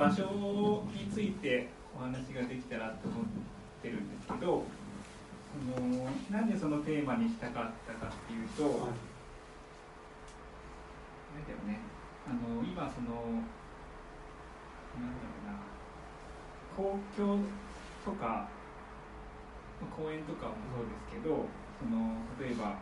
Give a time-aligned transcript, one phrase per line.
[0.00, 0.24] 場所
[0.96, 3.24] についてお話ができたらと思っ
[3.82, 8.96] てるんですけどあのなんでそのテーマにしたかったかっていうと、はい、
[11.36, 11.84] あれだよね。
[12.24, 13.44] あの今その
[14.96, 15.60] なんだろうな。
[16.72, 17.44] 公共
[18.06, 18.48] とか
[19.92, 21.44] 公園とかもそうですけど
[21.76, 22.80] その例えば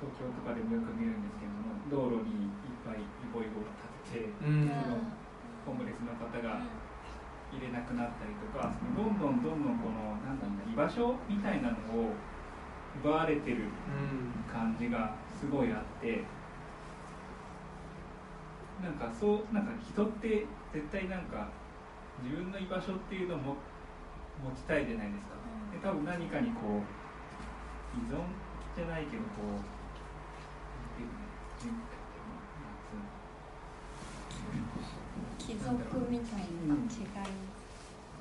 [0.00, 3.04] 東京とかでもよく見るんですけども道路にいっぱいイ
[3.34, 5.25] ボイボを立てて、うん、その
[5.66, 6.62] ホームレスの方が
[7.50, 12.14] 入れなくなったりとかどんどんどんどんこのなんだろう居場所みたいなのを
[13.02, 13.66] 奪われてる
[14.46, 16.24] 感じがすごいあって、
[18.82, 21.50] なんかそうなんか人って絶対なんか
[22.22, 23.56] 自分の居場所っていうのも
[24.42, 25.34] 持ちたいじゃないですか。
[25.72, 28.16] で多分何かにこう依存
[28.74, 29.76] じゃないけどこう
[35.38, 35.72] 貴族
[36.10, 37.56] みたいな違い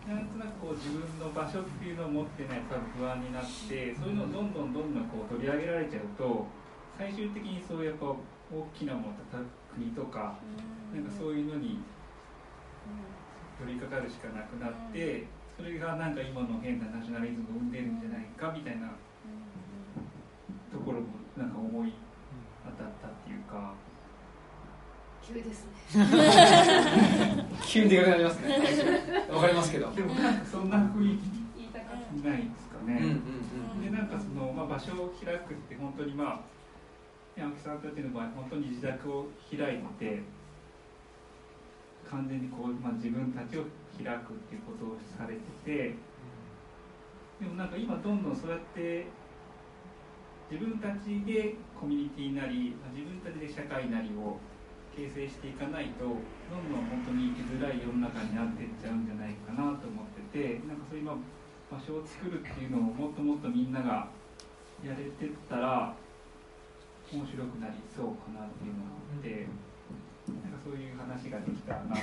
[0.05, 6.45] なんとなくこう自分の場所っていうのを持ってないと不安になってそういうのをどんどんどんどんこう取り上げられちゃうと
[6.97, 8.17] 最終的にそうやっぱ大
[8.77, 9.15] きなもの
[9.73, 10.37] 国とか
[10.93, 11.79] なんかそういうのに
[13.57, 15.25] 取り掛かるしかなくなって
[15.57, 18.93] それがなんか今の変なナショナリズムを生んでるんじゃないかみたいな
[20.71, 21.93] ところもなんか思い
[22.77, 23.73] 当たったっていうか。
[25.27, 25.71] 急ですね。
[27.65, 28.59] 急にでかくなりますね。
[29.31, 29.91] わかりますけど。
[29.91, 31.45] でもなんかそんな雰囲気
[32.23, 33.17] ないですかね、
[33.83, 36.41] でなんかその、まあ、場所を開くって本当にま
[37.37, 40.23] あ青木さんたちの場合本当に自宅を開いて
[42.09, 43.63] 完全にこう、まあ、自分たちを
[43.97, 45.95] 開くっていうことをされてて
[47.41, 49.07] でもなんか今どんどんそうやって
[50.49, 54.37] 自分たちでコミュニティなり自分たちで社会なりを
[54.95, 61.19] 形成していかないとどんどん本当に生きづらい世の中になっていっちゃうんじゃないかなと思っててなんかそういう場
[61.75, 64.07] 所を作るっていうのをもっともっとみんなが
[64.79, 65.93] やれてったら
[67.11, 69.47] 面白くなりそうかなっていうのがあって。
[70.25, 72.01] なんかそういう話ができたらなと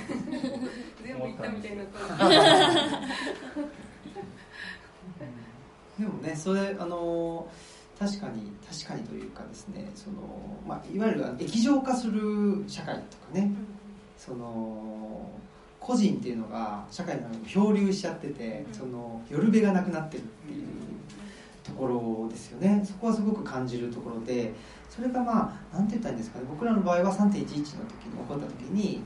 [1.19, 1.75] 思ったんです
[5.99, 7.72] でもねそれあのー
[8.03, 10.17] 確かに確かにというかですねその、
[10.67, 13.49] まあ、いわゆる液状化する社会とかね、
[14.17, 15.29] その
[15.79, 20.67] 個人っていうのが社会の中に漂流しちゃってて、その夜べがなくなってるっていう
[21.63, 22.83] ところですよね。
[22.85, 24.53] そこはすごく感じるところで
[24.89, 27.47] それがまあ何て言ったらいいんですかね僕らの場合は3.11の時に起
[28.27, 29.01] こった時に、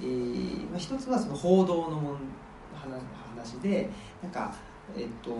[0.00, 2.18] えーまあ、一つはその報道の
[3.34, 3.88] 話で
[4.22, 4.54] なんか
[4.96, 5.30] えっと、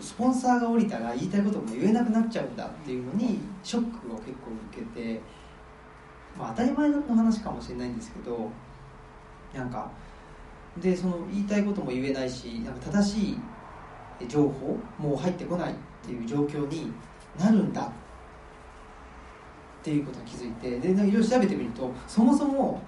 [0.00, 5.20] スポンサーが降りたら言いたいことも言えなくなっちゃうんだっていうのにショックを結構受けて、
[6.38, 8.50] まあ、当たり前の話かもしれないんですけど
[9.52, 9.90] なんか
[10.80, 13.38] でその言いたいことも言えないしなんか正しい
[14.28, 15.74] 情報もう入ってこないっ
[16.04, 16.92] ていう状況に
[17.38, 17.90] なるんだっ
[19.82, 22.80] ていうことに気づいてでいろいろ調べてみるとそもそも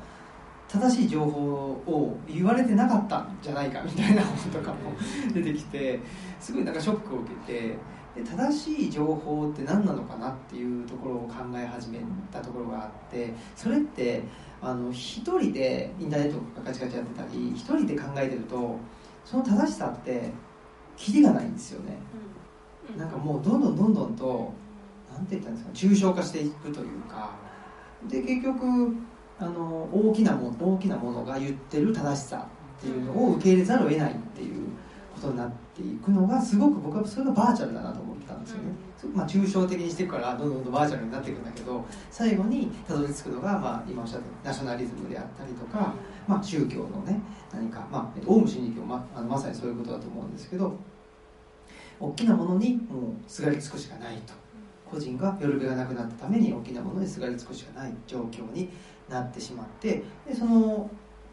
[0.68, 1.40] 正しい情報
[1.86, 4.92] を言われてなかったんじゃないかみたいなこととかも
[5.32, 6.00] 出てきて
[6.40, 7.76] すごいなんかショックを受けて
[8.14, 11.98] で正しい情報って何なのかなっていうところを考え始め
[12.32, 14.22] たところがあってそれって
[14.62, 18.78] あの一人でインターネットがカチカチやってたり一人で考えてると
[19.24, 20.30] その正しさって
[20.96, 21.96] キリがないんですよね、
[22.92, 24.52] うん、なんかもうどんどんどんどんと
[25.12, 27.30] 何て言ったんですか抽象化していくというか。
[28.08, 28.94] で結局
[29.38, 32.46] あの大きなも大きなものが言ってる正しさ
[32.78, 34.68] っていうのを受け入れざるを得ないっていう
[35.14, 38.64] ことになっていくのがすごく僕はそれがバーチャルだなと思ったんですよね、
[39.12, 45.94] まあ、抽象的にしていくからどんどんどんバーチャルになっていくんだけど最後にたどり着くのが、まあ、今おっしゃったナショナリズムであったりとか、
[46.28, 47.20] まあ、宗教のね
[47.52, 50.76] 何か、まあ、オウム真理教まあのまさにそういうことだと思うんですけど
[52.00, 54.44] 大きなものにもうすがりつくしかないと。
[54.90, 58.68] 個人が夜べがなくなったために大きなものにすがりつくしかない状況に
[59.08, 60.90] なってしまってでその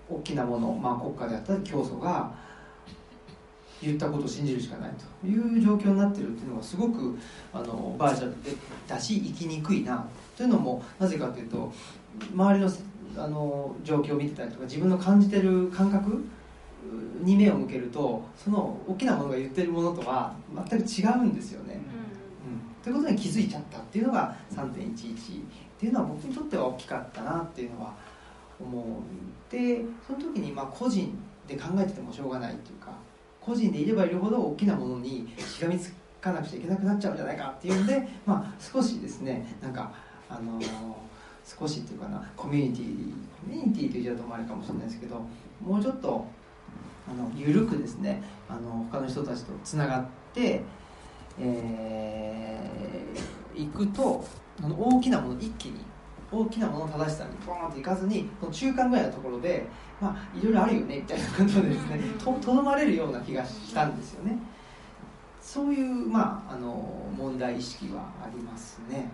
[0.09, 2.31] 大きなもの、まあ、国家であったり教祖が
[3.81, 4.91] 言ったことを信じるしかない
[5.21, 7.17] という状況になってるっていうのがすごく
[7.51, 8.51] あのバーチャルで
[8.87, 10.05] だし生きにくいな
[10.37, 11.71] というのもなぜかというと
[12.33, 12.71] 周りの
[13.17, 16.23] あの状況を見てたりとか自分の感じてる感覚
[17.21, 20.33] に目を向けるとその大きなものが言ってるものとは
[20.69, 21.73] 全く違うんですよね。
[21.73, 21.81] うん、うん、
[22.81, 25.43] ということに気づいちゃったっていうのが3.11
[25.81, 27.95] っていうのは僕にとっては大きかったなっていうのは
[28.59, 31.17] 思うでその時にまあ個人
[31.47, 32.91] で考えててもしょうがないっていうか
[33.39, 35.91] 個人でいればいるほど大きなものにしがみつ
[36.21, 39.91] かなくちゃいけなくなっちゃうんじゃないかっていうんで、まあ、少しですねなんか
[40.29, 40.61] あの
[41.43, 43.11] 少しっていうかなコミュニティ
[43.41, 45.19] コミュニティという言い方もあるかもしれないですけど
[45.65, 46.27] もうちょっと
[47.09, 50.05] あの緩くですねあの他の人たちとつながっ
[50.35, 50.61] て
[51.39, 54.23] えー、行くと
[54.63, 55.83] あの大きなもの一気に
[56.31, 59.65] 大きなもの正しさにボーンといかずにこの中間ぐらいのところで
[59.99, 64.37] まあいろいろあるよねみたいなことでですねととどまれるような気がしたんですよね。
[65.41, 69.09] そういうまああの問題意識はありますね、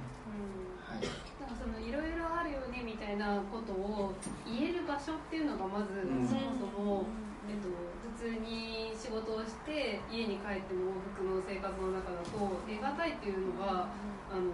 [0.86, 1.02] はい、
[1.40, 4.14] なんかそのいろいろあるよねみたいなことを
[4.46, 7.06] 言える場所っていうのがまず、そもそも、
[7.48, 7.72] えっと、
[8.20, 13.88] 普通に仕事をして家に帰っての往復の生活の中だと得難いっていうのが、
[14.30, 14.52] あの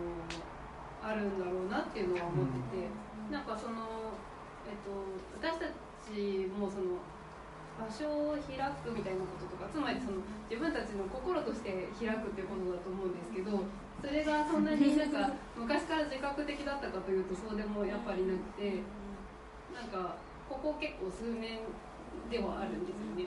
[1.03, 2.88] あるんだろうなっていうのは思ってて、
[3.29, 4.15] なんかその、
[4.63, 4.95] えっと、
[5.35, 5.67] 私た
[6.00, 7.03] ちもその
[7.79, 8.55] 場所を開
[8.85, 13.65] くみたいなこととかつまりその自分たちの心として開くっていうことだと思うんですけど
[13.97, 18.85] それがそんなに なんか昔から自覚的だったかというとそうでもやっぱりなくて
[19.73, 20.15] なんか
[20.47, 21.65] ここ結構数年
[22.29, 23.25] ではあるんですよね。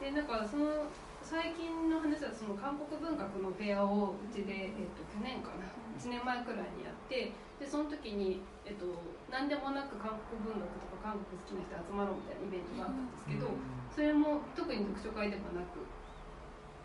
[0.00, 0.90] でなんかその
[1.22, 5.66] 最近の話はその韓国文学のフェアをうちで、えっと、去年かな
[5.98, 8.86] 1年前くらいにやってでその時に、えっと、
[9.26, 13.50] 何でもなく韓国文学とか韓国好きな人集まろうみたいなイベントがあったんですけど
[13.90, 15.82] それも特に読書会ではなく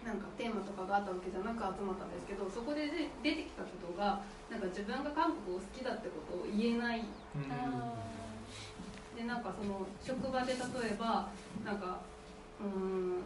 [0.02, 2.90] なんかテーマとかがあったわけじゃなく集まったんですけどそこで
[3.24, 4.20] 出てきたことが
[4.50, 7.06] なんか自分が韓国を好きだってことを言えない。
[9.16, 11.30] でなんかその職場で例えば
[11.64, 12.02] なんか
[12.60, 13.22] うん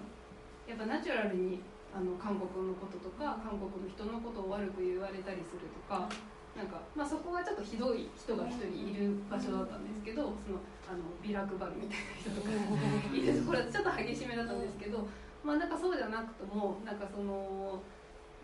[0.68, 1.62] やっぱナチュラルに
[1.98, 6.06] あの韓国のこととか韓国の人のことを悪く言われたりするとか
[6.54, 15.10] なんか、まあ、そこはちょっとひどい人が一人いる場所だったんですけどそのあのビラ配るみたいな人とかいるところはちょっと激しめだったんですけど、
[15.42, 17.82] まあ、なんかそうじゃなくともなんかその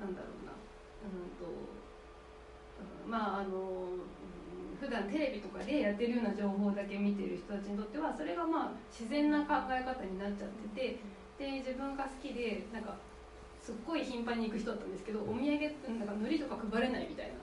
[0.02, 0.58] なんだろうな
[1.06, 1.46] うんと
[3.06, 4.02] まああの
[4.82, 10.98] 普段テレビとかでやってるような情報だけ見てる人たちにとってはそれがまあ自然な考え方になっちゃってて
[11.38, 12.98] で自分が好きでなんか
[13.64, 17.34] すっごい頻繁に行く人だったんですけどお土産なんか海苔とか配れないみたいな。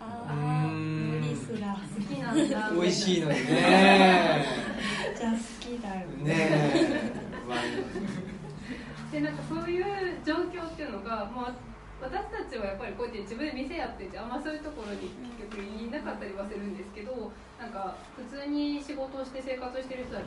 [0.00, 1.78] ああ海苔すら。
[1.78, 2.70] 好きなんだ。
[2.74, 4.44] 美味しいのにね。
[5.16, 7.14] じゃあ好きだよね。
[9.12, 9.84] でなんかそういう
[10.26, 11.54] 状況っていうのがもう
[12.00, 20.24] 私たちはやっぱりこうやって自分で店やっててあんまそういうところに結局いなかったりはするんですけどなんか普通に仕事をして生活してる人たち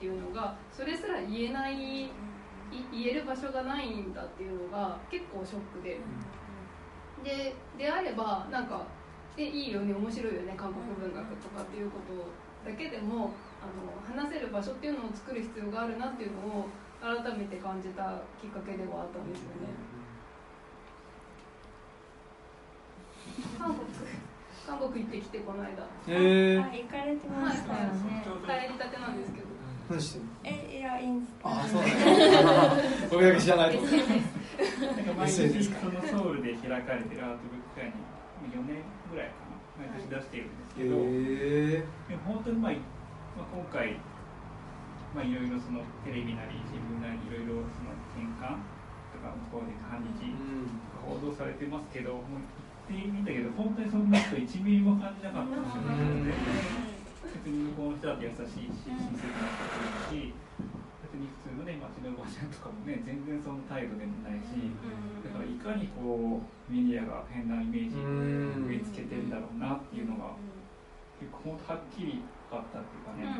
[0.00, 2.10] ていうのがそれすら言えない
[2.92, 6.00] 言える場所がないんだっていうのが結構ショックで。
[7.22, 8.82] でであればなんか
[9.36, 13.30] でいいよね面白いよね韓国文学とかっていうことだけでも
[13.62, 16.66] あの話せる場所っていうのを作る必要があるなっていうのを
[17.00, 19.70] 改めて感じたきっかけではあったんですよね。
[23.58, 23.86] 韓国？
[24.66, 25.70] 韓国行ってきてこの間。
[25.70, 29.46] へえあ行かれてましたよね、帰りたてなんですけど
[29.90, 30.28] 何してんの？
[30.44, 31.94] えいやインスタあそうなんだ
[33.10, 37.92] 公じゃないとなんか毎日そのソウルで開かれてるアートブック会に
[38.52, 39.52] 4年ぐらいかな。
[39.72, 41.00] 毎年出しているんですけど、へ
[41.80, 43.96] えでも本当にまあ、まあ、今回
[45.16, 48.60] まあいろいろそのテレビなり新聞なりいろいろその転換
[49.16, 50.28] とか向こうで反日
[51.00, 52.44] 報道されてますけどもう
[52.92, 56.36] 言ってみたけど本当にそんな人1ミリも感じなかったんですよね、
[57.32, 59.48] 別に向こうの人だって優しいし親切な
[60.10, 60.36] 人いるし
[61.02, 64.72] 別に普通のね街のおばちゃんとかもね全然その態度でもないし、
[65.20, 68.02] だからいかにこうメディアが変なイメージを
[68.64, 70.32] 植え付けてるんだろうなっていうのが
[71.20, 73.36] 結構はっきり分かったっていうかね、だ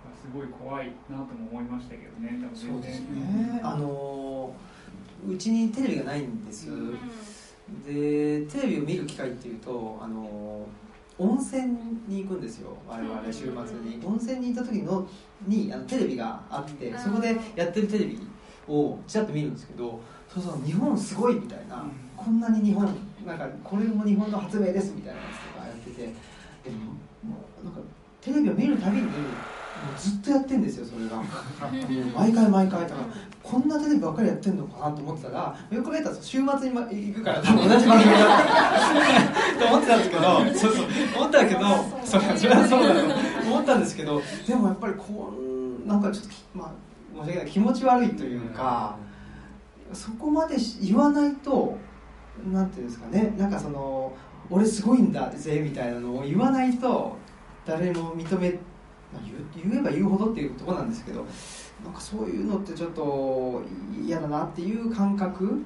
[0.00, 3.60] からすごい怖いなとも思いましたけどね多分そうですね。
[3.62, 4.54] あの
[5.28, 6.68] うちにテレビがないんです、
[7.86, 10.66] でテレビを見る機会っていうとあの
[11.18, 11.76] 温泉
[12.08, 12.76] に行くんですよ。
[12.88, 13.50] 我々週末
[13.80, 14.00] に。
[14.04, 15.06] 温泉に行った時の
[15.46, 18.20] にあのテレビがあってそこでやってるテレビ
[18.66, 20.00] をちらっと見るんですけど
[20.32, 21.84] そうそう日本すごいみたいな、
[22.16, 22.86] こんなに日本
[23.26, 26.94] なんかこれも日本の発明ですみたいなやつとかやっててでも
[27.64, 27.80] なんか
[28.20, 29.08] テレビを見るたびに
[29.98, 31.22] ずっとやってんですよそれが。
[32.16, 32.98] 毎回毎回だから
[33.42, 38.26] こんなテレビばっかりやってんのかなと思ってたらよく見たら週末に行くから同じ番組だ
[39.58, 41.60] と思ってたんですけどそうそう思ったけど
[42.04, 43.00] それはそうだと
[43.48, 45.32] 思ったんですけどでもやっぱりこ
[45.84, 48.96] うなんかちょっとまあ申し訳ない気持ち悪いというか
[49.92, 51.76] そこまで言わないと
[52.52, 54.12] なんていうんですかねなんかその
[54.50, 57.16] 俺すごいんだぜみたいなのを言わないと
[57.66, 58.60] 誰も認めまあ、
[59.54, 61.26] 言言えば言うほどっていうところなんですけど
[61.84, 63.62] なんかそういうのってちょっと
[64.04, 65.62] 嫌だなっていう感覚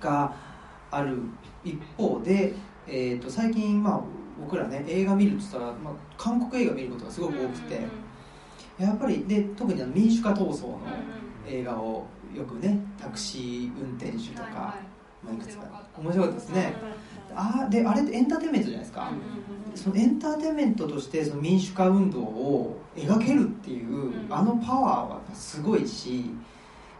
[0.00, 0.34] が
[0.90, 1.18] ある
[1.64, 2.54] 一方で、
[2.86, 4.00] えー、と最近、まあ、
[4.40, 7.80] 僕らね映画見るって言ったら、まあ、韓国映画見ることがすごく多くて、
[8.78, 10.80] やっぱりで特にあの民主化闘争の
[11.46, 14.76] 映画をよくねタクシー運転手とか、
[15.22, 15.64] まあ、いくつか
[15.96, 16.38] 面白かった。
[16.38, 16.74] ですね。
[17.36, 19.10] あであれってエンターテインメントじゃないですか、
[19.74, 26.30] そのエンターテインメントとしてその民主化運動を描けるっていうあのパワーはすごいし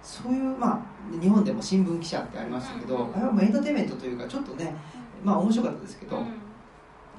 [0.03, 4.75] そういうまあ日本でも新聞記者ってありましたけどあれはもうエンターテインメントというかちょっとね
[5.23, 6.17] まあ面白かったですけど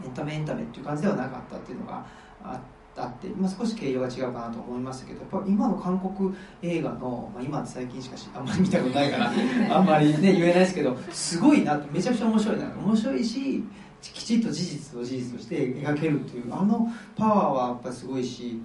[0.04, 2.06] エンタメエンタメっていう感じではなかったっていうのが
[2.44, 2.60] あっ
[2.94, 9.32] て、まあ、少し形容が違うかなと思いましたけどやっぱ今の韓国映画の、まあ、今最近しかしあんまり見たことないから
[9.78, 12.66] あんまりね言えないですけどすごいなめちゃくちゃ面白いな。
[12.86, 13.64] 面白いし
[14.02, 18.62] きちっと事実を事実として描けるというあのパワーはやっぱりすごいし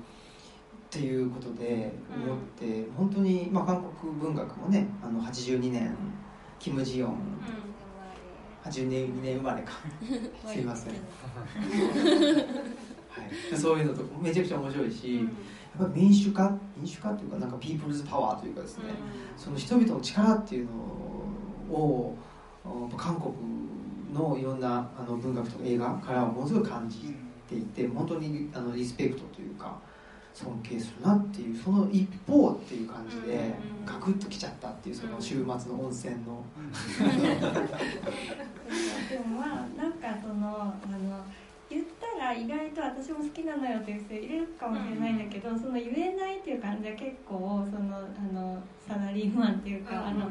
[0.89, 1.93] っていうことで
[2.27, 5.95] 思って、うん、本当に、まあ、韓国文学もねあの82年
[6.59, 7.19] キム・ジヨン、うん、
[8.65, 9.73] 82年生まれか。
[10.47, 11.01] すいません、はい、
[13.57, 15.29] そういうのとめちゃくちゃ面白いし、うん、やっ
[15.79, 16.57] ぱり民主化？
[16.77, 18.85] 民主化っていうかなんかピープルズパワーというかですね、
[19.37, 20.73] その人々の力っていうの
[21.75, 22.17] を
[22.97, 23.35] 韓国
[24.13, 27.15] のいろんなあの文学とか映画からはものすごい感じ
[27.49, 29.79] ていて本当にあのリスペクトというか
[30.35, 36.45] 尊敬するなっていうその一方っていう感じでガクッときちゃったっていうその週末の温泉の。
[39.09, 41.25] でもまあなんかそのあの
[42.19, 48.01] 言ったら意外と私も好きなのよっていう人いるかもしれないんだけど、その言えないっていう感じは結構そのあ
[48.33, 50.29] のサラリーマンっていうか、あの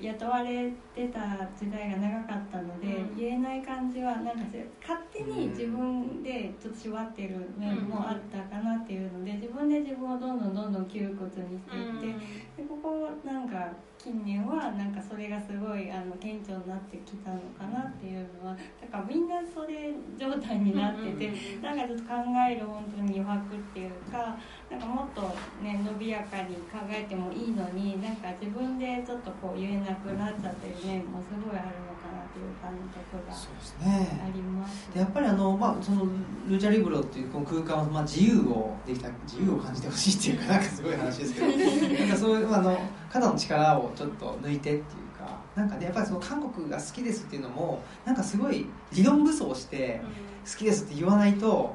[0.00, 1.20] 雇われてた
[1.58, 4.44] 時代が長かったので、言えない感じはなんか
[4.82, 12.16] 勝手に自分でちょっと縛ってる面もあったかなっていうので自分で自分をどんどんどんどん窮屈にしていっ
[12.56, 13.72] てでここなんか
[14.06, 22.14] 近年はなんかそれがすごいあの顕著になってきたのかなっていうのはだからみんなそれ状態になってて、なんかちょっと考
[22.48, 24.38] える本当に余白っていうか
[24.70, 25.22] なんかもっと
[25.60, 36.06] ね伸びやかに考えてもいいのになんか自分でちょっとこう言えなくなっちゃってる面もすごいあるのかなっていう感覚があります、ね、やっぱりあの、まあ、その
[36.48, 41.46] ルチャリブロっていうこの空間を、まあ、自由をできた自由を感じてほしいっていうかなんかすごい話ですけど
[41.98, 42.78] なんかそういうあの
[43.10, 50.00] 肩の力をちょっと抜いてっていうかなんかねやっぱりその韓国が好きですっていうのもなんかすごい理論武装して
[50.50, 51.74] 好きですって言わないと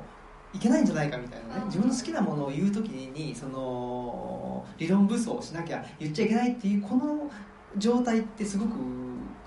[0.53, 7.29] いけないんじゃないかみたいなね自分の好きなものを言う時にその理論武装しなきゃ言っちゃいけないっていうこの
[7.77, 8.71] 状態ってすごく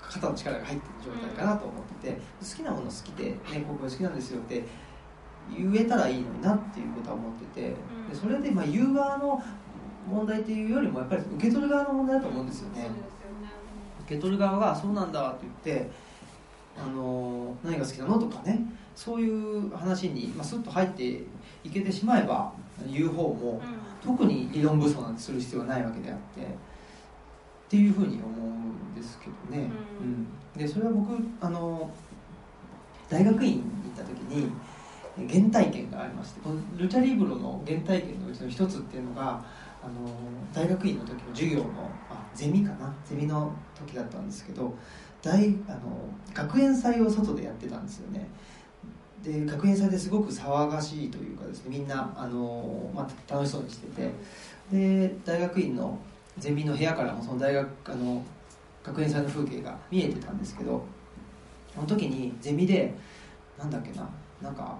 [0.09, 4.63] 肩の力が入ってる状態かなと思ってて、好きなもの好きで、ね、僕は好きなんですよって
[5.53, 7.75] 言えたらいいのになっていうことは思っててで
[8.13, 9.41] それでまあ言う側の
[10.09, 12.89] 問題っていうよりもやっぱり受け取る側の問題だと思うんですよね。
[14.05, 15.89] 受け取る側が「そうなんだ」って言って
[16.77, 21.23] 「あの何が好きなの?」とかねそういう話に、まあ、スッと入って
[21.63, 22.53] いけてしまえば
[22.87, 23.61] 言う方も、
[24.03, 26.47] 特に理論武装なんてする必要はないわけであって
[27.65, 29.71] っていうふうに思うんですけどね。
[29.99, 30.27] うん、
[30.59, 31.89] でそれは僕あの
[33.09, 34.51] 大学院に行った時に
[35.29, 36.41] 原体験がありまして
[36.77, 39.43] ルチャリブロの原体験のうちの一つっていうのが
[39.83, 39.93] あの
[40.53, 41.65] 大学院の時の授業の
[42.09, 42.93] あゼミかな？
[43.05, 44.75] ゼミの時だったんですけど
[45.21, 48.27] 大あの学園祭を外でやってたんですよね。
[49.23, 54.11] で学園祭ですごく騒がしいというかですねみんなあの、まあ、楽しそうにしてて。
[54.71, 55.95] で大学院の
[56.37, 58.23] ゼミの部屋からもその大学あの
[58.83, 60.85] 学園祭の風景が見えてたんですけど
[61.73, 62.93] その時にゼミで
[63.57, 64.09] なんだっけな
[64.41, 64.77] なんか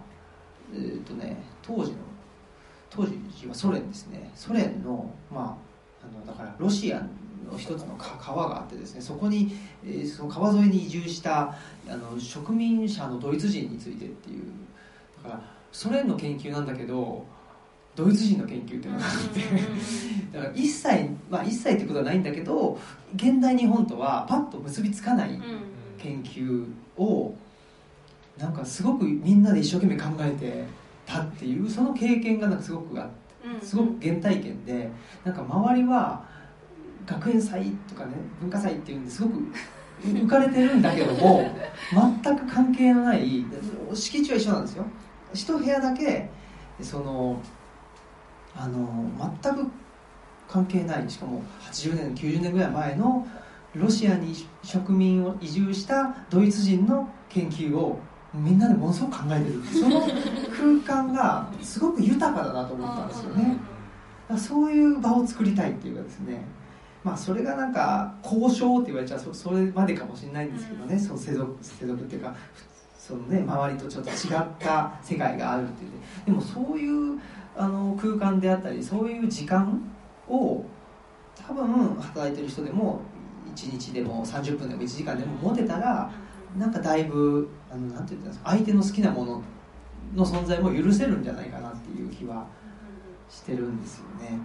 [0.73, 1.97] えっ、ー、とね当時の
[2.89, 4.31] 当時はソ連ですね。
[4.35, 5.57] ソ連のま
[6.01, 9.51] ああのだからロシアの一つの川があってですねそこに、
[9.83, 11.55] えー、その川沿いに移住した
[11.87, 14.43] あの植民者のドイツ人についてっていう
[15.23, 17.25] だからソ連の研究なんだけど
[17.95, 19.39] ドイツ人の研究っていうのがあって。
[20.33, 22.77] だから一切まあ一切ってことはないんだけど
[23.15, 25.39] 現代日本とはパッと結びつかない
[25.97, 26.65] 研究
[26.97, 27.33] を
[28.37, 30.65] なんかすごくみんなで一生懸命考えて
[31.05, 33.25] たっていうその経験がなんかすごくあって
[33.61, 34.89] すごく原体験で
[35.23, 36.25] なんか周りは
[37.05, 39.35] 学園祭とかね文化祭っていうんですごく
[40.03, 41.49] 浮かれてるんだけども
[42.23, 43.45] 全く関係のない
[43.93, 44.85] 敷地は一緒なんですよ。
[45.33, 46.29] 一部屋だけ
[46.81, 47.39] その
[48.57, 49.09] あの
[49.41, 49.71] 全く
[50.47, 51.09] 関係ない。
[51.09, 53.27] しかも80年90年ぐらい前の
[53.73, 54.33] ロシアに
[54.63, 57.99] 植民を移住したドイツ人の研究を
[58.33, 59.61] みんなでものすごく考えてる。
[59.63, 60.01] その
[60.85, 63.57] 空間がすごく豊かだなと思ったんですよね。
[64.37, 66.45] そういう場を作りたいっていうかですね。
[67.03, 72.35] まあそれがなんか交渉って言われちゃうそそれまでかもしれないんですけどね、その世俗世俗っていうか
[72.97, 75.91] そのね周りとちょっと違った世界があるっていう。
[76.25, 77.19] でもそういう
[77.57, 79.81] あの空間であったりそういう時間
[80.27, 80.63] を
[81.47, 83.01] 多分働いてる人でも
[83.55, 86.11] 1日でも30分でも1時間でも持てたら
[86.57, 89.43] なんかだいぶあのなんて言ったんですか相手の好きなもの
[90.15, 92.45] の存在も許せるんじゃないかなっていう気は
[93.29, 94.39] してるんですよね。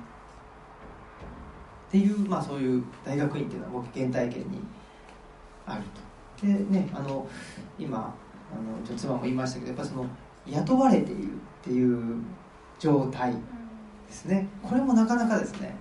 [1.88, 4.60] っていう、まあ、そういう大学院っていうのは僕原体験に
[5.66, 5.82] ある
[6.38, 6.46] と。
[6.46, 7.26] でねあの
[7.78, 10.06] 今あのちょ妻も言いましたけどやっぱその
[10.46, 12.22] 雇われているっていう
[12.80, 14.48] 状態ですね。
[14.62, 15.76] これもなかなかですね。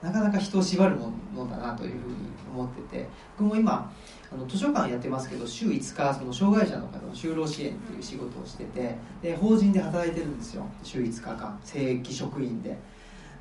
[0.00, 2.14] なかなか人を縛るものだなというふうに
[2.54, 3.08] 思ってて。
[3.36, 3.92] 僕も今
[4.32, 10.64] あの図書館やってますけど週5日その障害者の方の就労支援っていう仕事をしててで法人で働いてるんですよ。
[10.82, 11.60] 週5日間。
[11.64, 12.78] 正規職員で。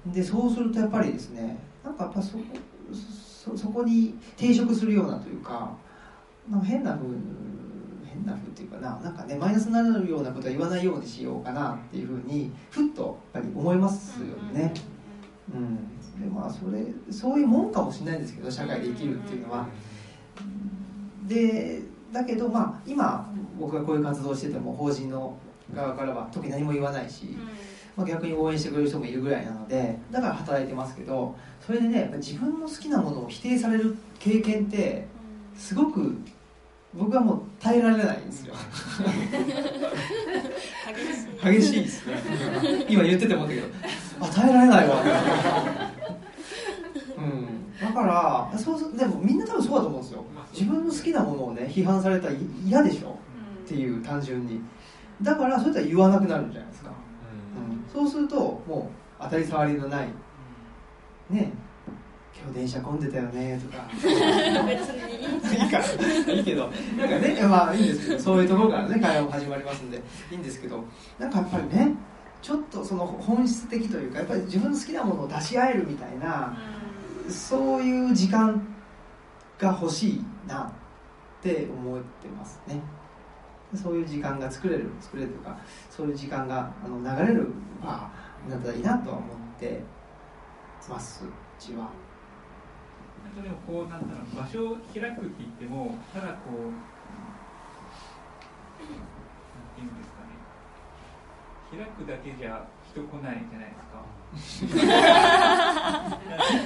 [0.08, 2.38] でそうするとやっぱりですねなんかやっぱそ
[2.92, 5.72] そそこに抵触するようなというか
[6.50, 7.08] なんか変な風
[8.14, 14.74] 変な風っていうかななんかねマイナスになるようなことは言わないようにしようかなっていうふうにふっとやっぱり思いますよね。
[15.54, 15.76] うん
[16.20, 19.68] でまあそれそういうもんかもしれないんですけど社会で生きるっていうのは。
[21.28, 25.38] でだけどまあ今僕がこういう活動をしてても法人の
[25.74, 27.38] 側からは特に何も言わないし、
[27.96, 35.08] まあ、逆に応援してくれる人もいるぐらいなのでだから働いてますけどそれでね自分の好きなものを否定される経験って
[35.56, 36.18] すごく
[36.94, 38.54] 僕はもう耐えられないんですよ。
[41.44, 41.84] 激しい。
[41.84, 42.16] ですね。
[42.90, 43.68] 今言ってて思ったけど
[44.20, 44.96] あ耐えられないわ。
[47.18, 47.80] うん。
[47.80, 48.02] だか
[48.52, 50.26] らそうでもみんな多分そうだと思うんですよ。
[50.54, 52.34] 自分の好きなものをね批判されたら
[52.66, 53.18] 嫌でしょ。
[53.66, 54.62] っていう単純に。
[55.22, 60.08] だからそういったら言わなくなるんじゃないですか、うん、そうするともう当たり障りのない。
[61.30, 61.54] ね
[62.44, 63.84] 今日電車混んでたよねとか。
[63.94, 64.08] 別
[64.90, 65.72] にいい。
[65.72, 65.78] か。
[65.78, 66.70] らいいけど。
[66.98, 70.02] なんかねまあいいんですけどそういうところからね会話も始まりますんで。
[70.32, 70.84] いいんですけど。
[71.20, 71.94] なんかやっぱりね
[72.42, 76.58] ちょっとその本質的というかやっぱり自分の好きなものを出し合えるみたいな、
[77.30, 78.60] そういう時間
[79.60, 80.72] が欲しいなっ
[81.44, 82.82] て思ってますね。
[83.76, 85.58] そういう時間が作れる作れるとか
[85.90, 87.48] そういう時間があの流れる
[87.82, 88.12] 場
[88.44, 89.82] になったらいいなとは思って
[90.90, 91.90] ますうちは。
[93.36, 96.74] なんかでもこうなんだろう場所を開くって言ってもただこうなん
[99.76, 100.36] ていうんですかね。
[101.72, 104.04] 開くだけじゃ人来ないじゃないですか。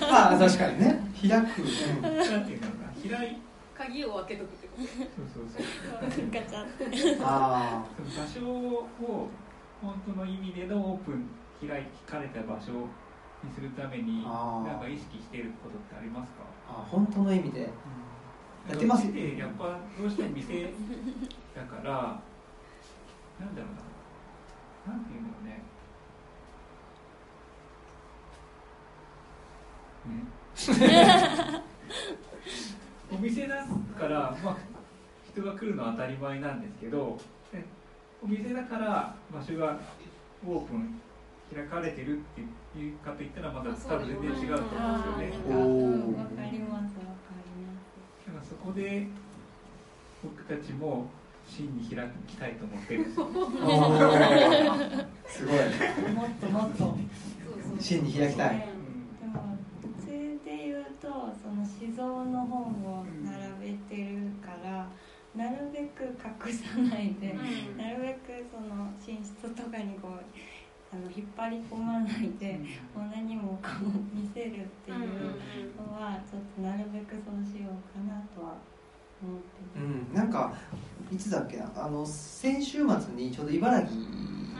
[0.09, 0.99] ま あ確かにね。
[1.21, 1.65] 開く、う
[1.99, 2.73] ん、なんていうのか
[3.13, 3.17] な。
[3.17, 3.37] 開い
[3.77, 4.67] 鍵を開けとくって。
[4.67, 4.81] こと
[5.33, 5.61] そうそう
[6.11, 6.65] そうガチャ
[7.21, 7.85] あ
[8.17, 8.87] 場所を
[9.81, 11.27] 本当の意味でのオープン
[11.61, 12.71] 開かれた場所
[13.43, 14.29] にするためにな
[14.77, 16.54] んか意識していることってありますか？
[16.69, 17.61] あ本当の意味で。
[18.69, 19.11] やってます？
[19.13, 20.69] でやっぱどうしても店だ
[21.63, 21.91] から
[23.39, 23.67] なんだろ
[24.85, 24.93] うな。
[24.93, 25.61] なんていうんだろうね。
[30.07, 30.23] ね
[33.11, 33.65] お店だ
[33.97, 34.57] から、まあ、
[35.31, 37.17] 人が来るのは当たり前なんですけど
[37.51, 37.63] で
[38.23, 39.79] お店だから場所が
[40.45, 41.01] オープン
[41.53, 42.41] 開かれてるって
[42.79, 45.55] いうかといったらまた多分全然違うと思うんですよね。
[46.17, 46.97] わかります。
[46.99, 47.65] わかり
[48.25, 49.07] だからそこで
[50.23, 51.07] 僕たちも
[51.47, 53.05] 真に開きたいと思ってる。
[55.27, 55.57] すごい。
[56.13, 56.97] もっともっと。
[57.79, 58.59] 真に開きたい。
[58.59, 58.65] で
[59.27, 59.57] も
[60.03, 62.63] それで言うとその思想の本
[63.01, 63.05] を
[63.59, 64.89] 並べてるから
[65.35, 67.35] なるべく隠さないで、う
[67.75, 67.77] ん。
[67.77, 70.23] なるべくその寝室とかにこう
[70.91, 72.59] あの引っ張り込まないで、
[72.95, 74.51] もう何もかも見せるっ
[74.85, 74.99] ていう
[75.75, 78.55] のはちょっとなるべくそうしようかなとは
[79.21, 79.83] 思ってます。
[79.83, 80.53] うん、なんか
[81.11, 83.91] いつだっけなあの先週末にちょうど茨城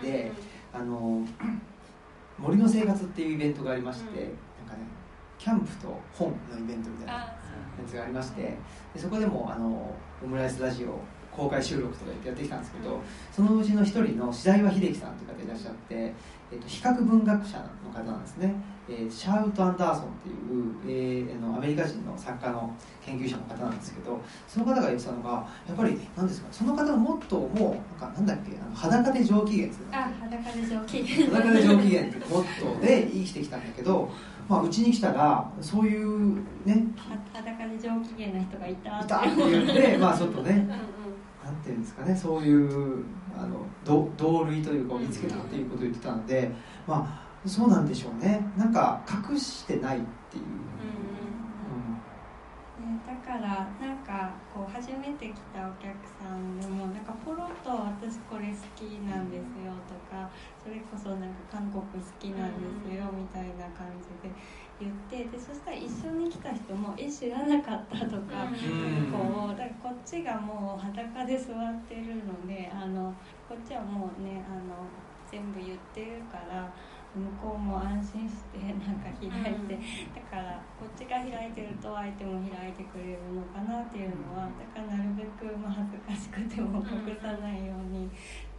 [0.02, 0.32] で
[0.74, 1.26] あの
[2.38, 4.16] 森の生活っていうイベントがありまして、うん。
[4.16, 4.28] なんか
[4.74, 4.86] ね
[5.38, 7.46] キャンプと本のイベントみたいなやあ
[7.88, 8.58] つがありましてで
[9.00, 11.00] そこでもあのオムライスラジオ
[11.36, 16.14] 公開収録とかやってきたんですけどそのうちの一人の白岩秀樹さんという方いらっしゃって、え
[16.56, 18.56] っと、比較文学者の方なんですね、
[18.90, 22.72] えーシャウト・アンダーソンっていう、えーあのアメリカ人の作家の
[23.04, 31.28] 研究者の方なんですけどその方が言ってたのがやっぱり何ですかその方のモットーもなんかなんだっけあの裸で上機嫌っていうのあ裸で上機嫌。
[31.34, 34.10] 裸で上機嫌ってモットーで生きてきたんだけど
[34.48, 36.86] まあうちに来たらそういうね
[37.34, 39.00] 裸で上機嫌な人がいた。
[39.00, 40.68] いたって言ってまあちょっとね
[41.46, 43.06] なんていうんですかねそういう
[43.38, 46.52] あの同同類というかを見つけたっていうことを言ってたので
[46.88, 48.44] まあそうなんでしょうね。
[48.58, 50.44] なんか隠してないっていう、
[52.82, 60.28] ね、だからなんかこう初めて来たお客さんでもなんかポロッと「私これ好きなんですよ」とか
[60.64, 64.34] それこそなんか韓国好きなんですよみたいな感じで
[64.80, 69.12] 言ってでそしたら一緒に来た人も「え知らなかった」とか、うん。
[69.12, 73.14] こうだからこっちがもう裸で座ってるのであの
[73.48, 74.88] こっちはもうねあの
[75.32, 76.72] 全部言ってるから
[77.16, 79.80] 向こうも安心してなんか開いて、
[80.14, 88.12] だからこっちが開いてると相手も開いてくれるのかなっていうのはだからなるべくまあ恥ずかしくても隠さないように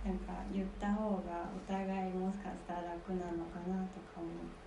[0.05, 4.66] なんか言った方がお互いもしかしたら楽なのかなとか思いま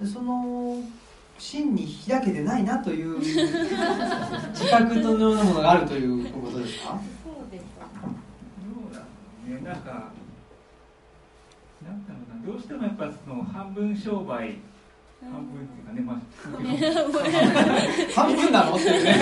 [0.00, 0.06] す。
[0.06, 0.76] でその
[1.38, 3.34] 真に開けてないなという 自
[4.70, 6.98] 覚のようなものがあるということですか？
[7.24, 9.04] そうですどうだろ
[9.48, 9.60] うね。
[9.68, 10.12] なんか
[11.84, 12.52] なんだろうな。
[12.52, 14.56] どうしてもやっぱその半分商売
[15.20, 16.16] 半分っていうかねまあ
[18.14, 18.74] 半分なの？
[18.76, 19.14] っていうね。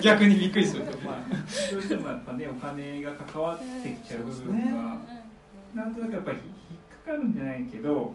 [0.02, 0.98] 逆にびっくりすると。
[1.06, 1.16] まあ
[1.72, 4.96] どうしてもやっぱねお金が関わってきちゃう部分が
[5.74, 6.38] なんとなくやっぱり
[7.04, 8.14] かかるんじゃないけど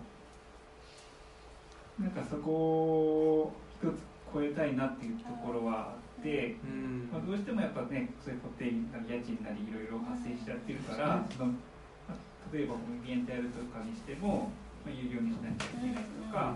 [2.00, 7.10] なんかそこを一つ超えたいなっていうところはあって、うん。
[7.12, 11.58] まあ、どうしてもやっぱねそういう固定なり家賃なりいろいろ発生しちゃってるから、その
[12.06, 12.21] まあ
[12.54, 14.54] 例えばイベントやるとかにしても、
[14.86, 16.54] まあ、有料にしなきゃいけないとか、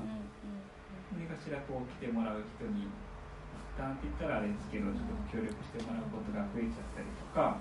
[1.17, 7.57] 何かしらこう来てもらう人に負担って言ったらあれですけどちょっと協力してもらうことが増えちゃったりとか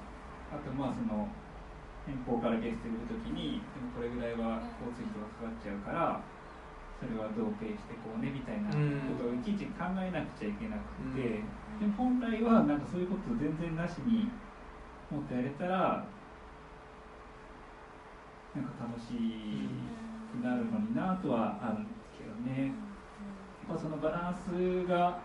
[0.52, 1.33] あとまあその
[2.08, 6.20] 遠方からゲストいる時にでもこれぐらいは交通費とかかかっちゃうから
[7.00, 8.68] それはどうペイしてこうねみたいな
[9.08, 11.40] ことをいちいち考えなくちゃいけなくて、
[11.80, 14.28] でも本来はなんかそういうこと全然なしに
[15.08, 16.04] もっとやれたら
[18.52, 22.68] なんか楽しくなるのになとはあるんですけどね。
[22.68, 25.20] やっぱそのバランスが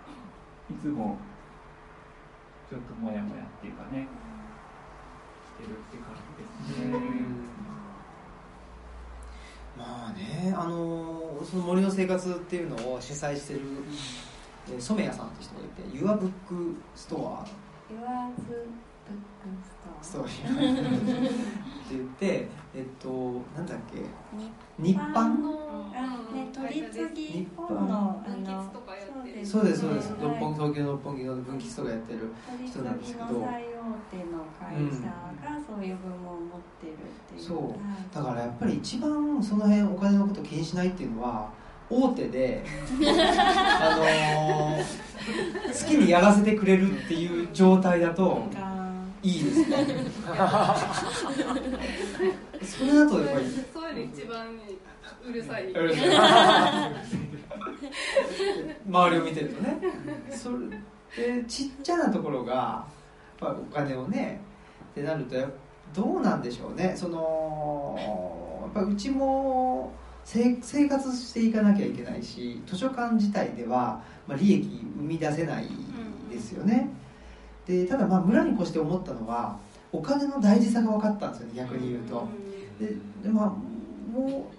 [0.71, 1.17] いつも
[2.69, 4.07] ちょっともやもやっていうかね
[5.65, 6.13] してるって感
[6.67, 6.99] じですね。
[9.77, 13.61] まあねあのその森の生活っていうのを主催してる
[14.79, 17.45] 染谷さんって人がいて「ユアブックストア
[17.91, 18.67] ユアズ
[20.01, 21.31] ストーリー」って
[21.91, 23.99] 言ってえっとなんだっけ？
[24.79, 25.13] 日日版
[25.93, 29.45] あね取り次ぎ日本版のあ分の岐とかやってる。
[29.45, 30.11] そうですそうです。
[30.13, 32.19] はい六本木東京の六本木の分岐ストがやってる
[32.65, 33.27] 人なんです次けど。
[33.29, 35.05] ぎの最大手の会社
[35.49, 36.95] がそういう部門を持ってるっ
[37.29, 37.57] ていう、そう。
[37.57, 37.77] はい。
[38.13, 41.49] だからやっぱり一番その辺お金のこと気にしないっていうのは
[41.89, 42.63] 大手で
[43.05, 44.83] あのー
[45.65, 48.84] 好きにやらせてくれるっていう状態だとが
[49.25, 49.77] いいですね。
[52.61, 54.45] それだとやっぱりそういうの一番
[55.27, 55.43] うる。
[55.43, 55.73] さい
[58.87, 59.79] 周りを見てるとね。
[60.29, 60.57] それ
[61.39, 64.39] でちっちゃなところがやっぱお金をね
[64.91, 65.35] ってなると
[65.95, 66.93] どうなんでしょうね。
[66.95, 67.97] その
[68.75, 69.91] やっぱうちも
[70.23, 75.67] せ生活していかなきゃいけないし図書館自体では、まあ、利益生み出せない
[76.29, 76.91] ですよね、
[77.65, 79.57] でただまあ村に越して思ったのは
[79.91, 82.27] お金の大事さが分かったんですよね逆に言うと。
[82.79, 82.87] で
[83.23, 84.49] でまあも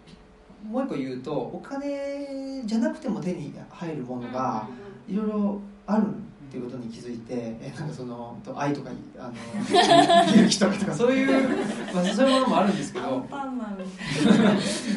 [0.65, 4.69] うもう一個言うとお金じゃなくても手に入るものが
[5.09, 9.35] いろいろあるっていうことに気づいてえなんかそのと愛とかあの
[10.33, 11.49] 勇気とかとかそういう、
[11.95, 13.27] まあ、そういうものもあるんですけど。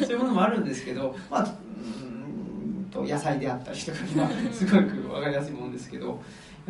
[0.00, 6.20] そういうものもあるんですけどまあうーんと野菜であったりとかまあすごく分かりやすいものですけど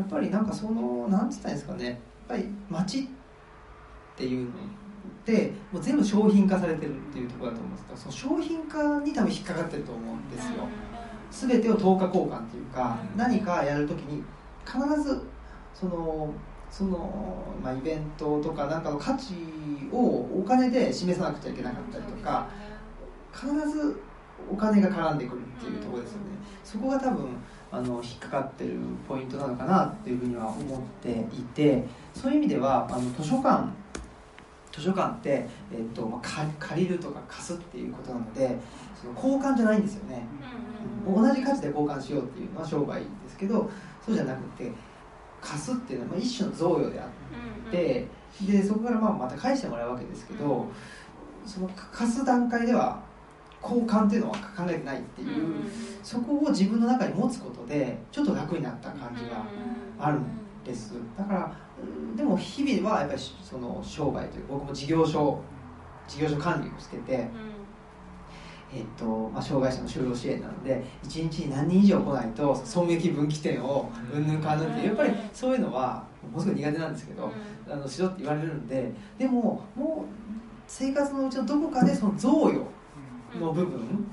[0.01, 1.87] やっぱりなんかそのなんつったんですかね。
[1.87, 1.97] やっ
[2.29, 3.03] ぱり街っ
[4.17, 4.53] ていうのっ
[5.27, 10.67] てもう全部商品化されてるっていうところだと思うんですけどその商品化に多分引っかかってると思うんですよ。
[11.31, 14.23] 全てを等価交換っていうか何かやるときに
[14.65, 15.23] 必ず
[15.75, 16.33] その
[16.71, 19.35] その、まあ、イベントとかなんかの価値
[19.93, 22.49] をお金で示さなくちゃいけなかったりとか
[23.33, 24.01] 必ず
[24.51, 26.25] お金が絡んでくるっていうところですよね。
[26.65, 27.29] そこが多分
[27.73, 28.79] あの引っかかってる
[29.09, 33.69] ポイントなのかなっていうふうには思っていてそういう意味ではあの図書館
[34.73, 38.57] 図書館って、えっとまあ、借借りるとか貸すっていうことなので
[39.01, 40.23] その交換じゃないんですよね。
[41.07, 43.71] 同じ価値で交換しようっていうのは商売ですけど
[44.05, 44.71] そうじゃなくて
[45.41, 48.07] 貸すっていうのはまあ一種の贈与であって
[48.43, 50.67] でそこからまあまた返してもらうわけですけど
[51.47, 53.01] その貸す段階では
[53.63, 55.29] 交換っていうのは考えてないっていう
[56.03, 59.45] そこを自分の中に持つことでちょっと楽になった感じが
[59.99, 60.25] あるん
[60.65, 60.95] です。
[61.17, 61.53] だから
[62.17, 65.41] でも日々はやっぱりその商売という僕も事業所
[66.07, 67.29] 事業所管理をしてて、
[68.75, 77.33] えっとまあ、障害者の就労支援なので1日に何人以上来ないと損益分岐点をうんぬんかんぬんってやっぱりそういうのはものすごい苦手なんですけど、
[77.69, 80.13] あのしろって言われるんででももう
[80.67, 82.67] 生活のうちのどこかでその贈与
[83.39, 84.07] の部分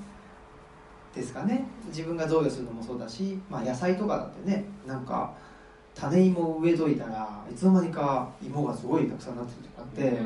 [1.16, 1.66] ですかね。
[1.88, 5.34] 自分が贈与するのもそうだし、まあ、野菜とかだってねなんか
[5.96, 10.20] 種芋を植えといたらいつの間にか芋がすごいたくさんなってるとかって、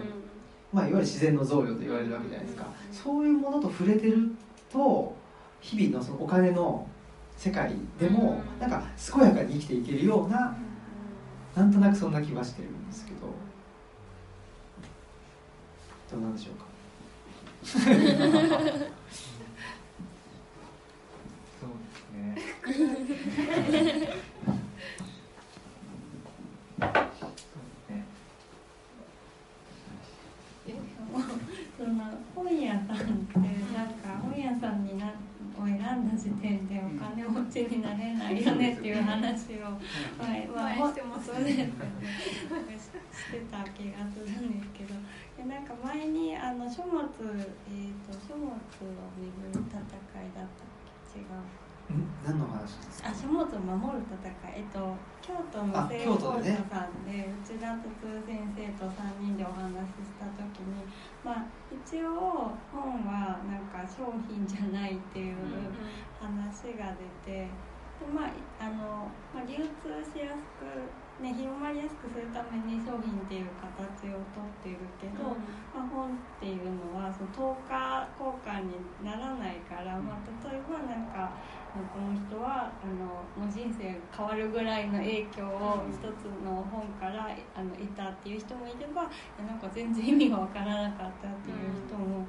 [0.73, 4.31] まあ、いわゆる自然の贈与と言われるわけじゃないですか、そういうものと触れてる
[4.71, 5.15] と
[5.61, 6.85] 日々のそのお金の
[7.37, 10.57] 世界でもなんか健やかに生きていけるような
[11.55, 13.19] なんとなくそんな気はしてるんですけど。
[16.11, 16.65] どうなんでしょうか？
[17.71, 17.91] そうです
[22.13, 22.35] ね。
[31.77, 31.93] その
[32.35, 32.99] 本屋さんって
[33.39, 33.45] な
[33.85, 35.11] んか本屋さんになを
[35.65, 35.85] 選んだ
[36.17, 39.59] 時点でお金持ちになれないよねっていう話を
[40.23, 41.01] 前前して
[43.51, 43.63] た。
[43.71, 44.93] 気がするんですけど
[45.37, 47.07] でなんか前にあの書物、
[47.63, 48.59] えーと、書物を
[49.15, 50.67] 巡る戦いだった。
[50.67, 51.47] っけ違う。
[52.27, 53.07] 何の話ですか？
[53.07, 54.19] あ書物を守る戦
[54.51, 56.27] い、えっと、京都の聖本書
[56.67, 57.87] さんで、ね、内田哲
[58.27, 60.83] 先生と3人でお話しした時に、
[61.23, 65.37] まあ、一応本はなんか商品じゃないっていう
[66.19, 67.47] 話が出て。
[68.01, 70.65] でまああのまあ、流通しやすく
[71.21, 81.29] ね、広まりやすくするために商品っていう形をとっているけど、うん、まあ、本っていうのはその投下交換にならないから、まあ、例えばなんか
[81.71, 89.07] この人はあのもう人生変わるぐらいの影響を一つの本からあの得たっていう人もいれば
[89.39, 92.25] なんか全然意味が分からなかったっていう人も。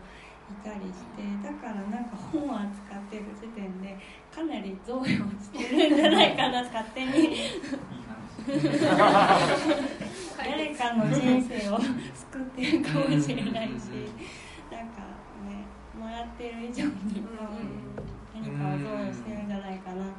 [0.50, 3.96] いたりしてだからなんか本を扱ってる時点で
[4.34, 5.08] かなり贈与
[5.40, 7.36] してるんじゃないかな勝手に
[10.36, 13.80] 誰かの人生を救ってるかもしれないし
[14.70, 14.88] なん。
[14.88, 15.02] か
[15.48, 15.64] ね
[15.98, 17.22] もらってる以上に
[18.34, 19.48] 何かを贈与してるん。
[19.48, 20.10] じゃないかなと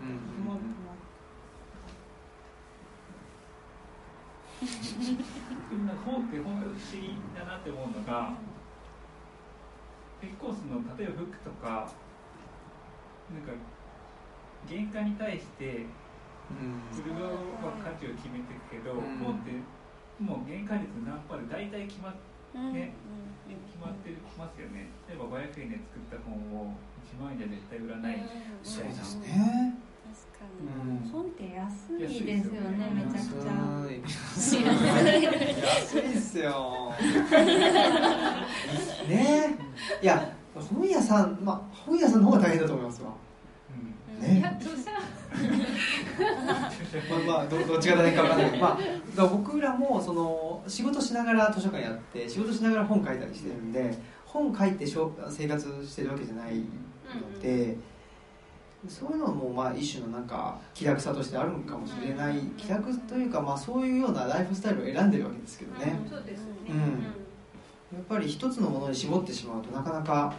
[0.46, 1.04] 思ってます。
[6.06, 8.32] 本って本当不思議だなって思うのが
[10.22, 11.70] 結構その例えば服とか
[13.34, 13.44] なん。
[13.44, 13.52] か
[14.70, 15.86] 原価に対して
[16.94, 19.52] 売る側は価値を決めていくけど、本って
[20.20, 22.14] もう原価率何パーで大体決ま,、
[22.72, 22.94] ね
[23.50, 24.88] 決まってきますよね。
[25.10, 28.24] 例えば500円で作った本を1万円じゃ絶対売らない。
[28.62, 29.74] そうですね。
[30.04, 33.52] 確かに、本って安いですよねめちゃくちゃ。
[33.90, 34.62] 安い。
[36.02, 36.94] ですよ。
[39.10, 39.58] ね。
[40.02, 43.10] いや本屋さんまあ本屋さんの方が大変だと思いますわ、
[44.22, 44.40] うん、ね。
[44.42, 44.54] まあ、
[47.28, 48.80] まあ、どどっちが大変か分かんないけど、ま
[49.18, 57.78] あ、僕らもその仕事しながら図書館やって仕事しながら本書いたりしてるんで本書いて生活してるわけじゃないので、
[58.88, 66.00] そういうのもまあ一種のなんか気楽さとしてあるかもしれない、気楽というかまあそういうようなライフスタイルを選んでるわけですけどね。
[66.10, 66.78] そうですね、うん。
[66.78, 70.34] やっぱり一つのものに絞ってしまうとなかなか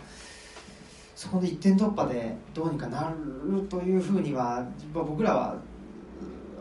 [1.24, 3.10] そこで一点突破でどうにかな
[3.46, 5.56] るというふうには僕らは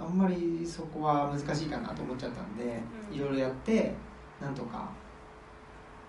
[0.02, 2.80] あんまりそこは難しいかなと思っちゃったんで、
[3.12, 3.94] いろいろやって
[4.42, 4.90] なんとか、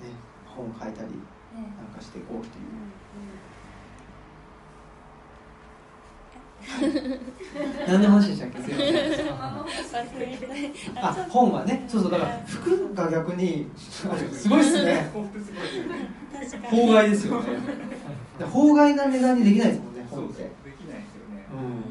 [0.00, 0.06] ね、
[0.46, 1.08] 本を書いたり
[1.52, 2.64] なんかしていこうっていう。
[7.86, 8.58] 何の話でしたっけ？
[10.96, 11.84] あ本はね？
[11.88, 15.10] そうそうだから服が逆にすごいっすね。
[16.70, 17.48] 法外ですよね
[18.40, 20.42] 法外な値段にできないですもんね本って。
[20.42, 21.84] できないですよね、うん、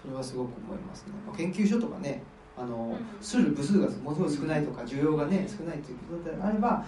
[0.00, 1.12] それはすごく思いますね。
[1.36, 2.22] 研究所とかね
[2.56, 6.84] あの、する部数がものすごい少ないとか需要がね少ないということであれば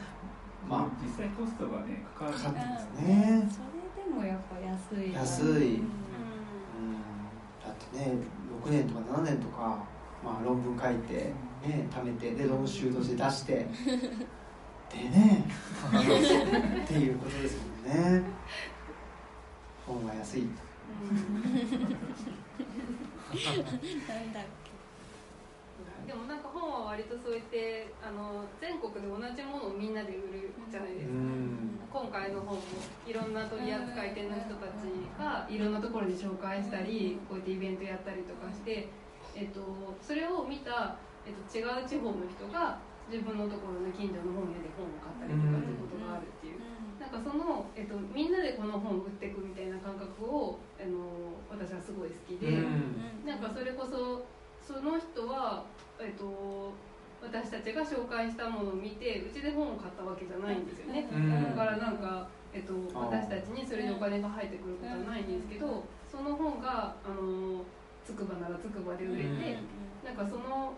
[0.68, 3.70] まあ実際コストがねかかるかかってますね。
[4.10, 5.82] もやっぱ安い安い、うん、
[7.64, 8.14] だってね
[8.64, 9.84] 6年とか7年とか、
[10.24, 11.32] まあ、論文書いて
[11.64, 13.66] ね貯めてで論集として出して
[14.90, 15.44] でね
[16.84, 18.22] っていうことですもんね。
[19.86, 20.42] 本は安い。
[20.42, 20.52] なん。
[24.32, 24.70] だっけ
[26.06, 31.12] でもなんか本は割とそうやってあの全国で同じものをみんなで売るじゃないですか、
[31.92, 32.62] 今回の本も
[33.06, 38.90] いろんな取り扱い店の人たちがいろんなところに紹介したりこうやってイベントやったりとかして、
[39.36, 39.60] ええっと、
[40.02, 42.78] それを見た、えっと、違う地方の人が
[43.10, 46.62] 自分のところの近所の本屋で本を買ったりとかっていうことがあるっていう。
[47.00, 52.62] なんかその、えっと、みんなでこの本を売っていくみたいな感覚をあの私はすごい好きで、
[53.26, 54.28] なんかそれこそ
[54.60, 55.64] その人は、
[55.98, 56.70] えっと、
[57.18, 67.64] 私たちが紹介したものを見てうちで本を買ったわけじゃないんですよね、だからなんか、えっと、私たちにそれにお金が入ってくることはないんですけどその本があの
[68.04, 69.58] つくばならつくばで売れて、
[70.04, 70.74] なんかその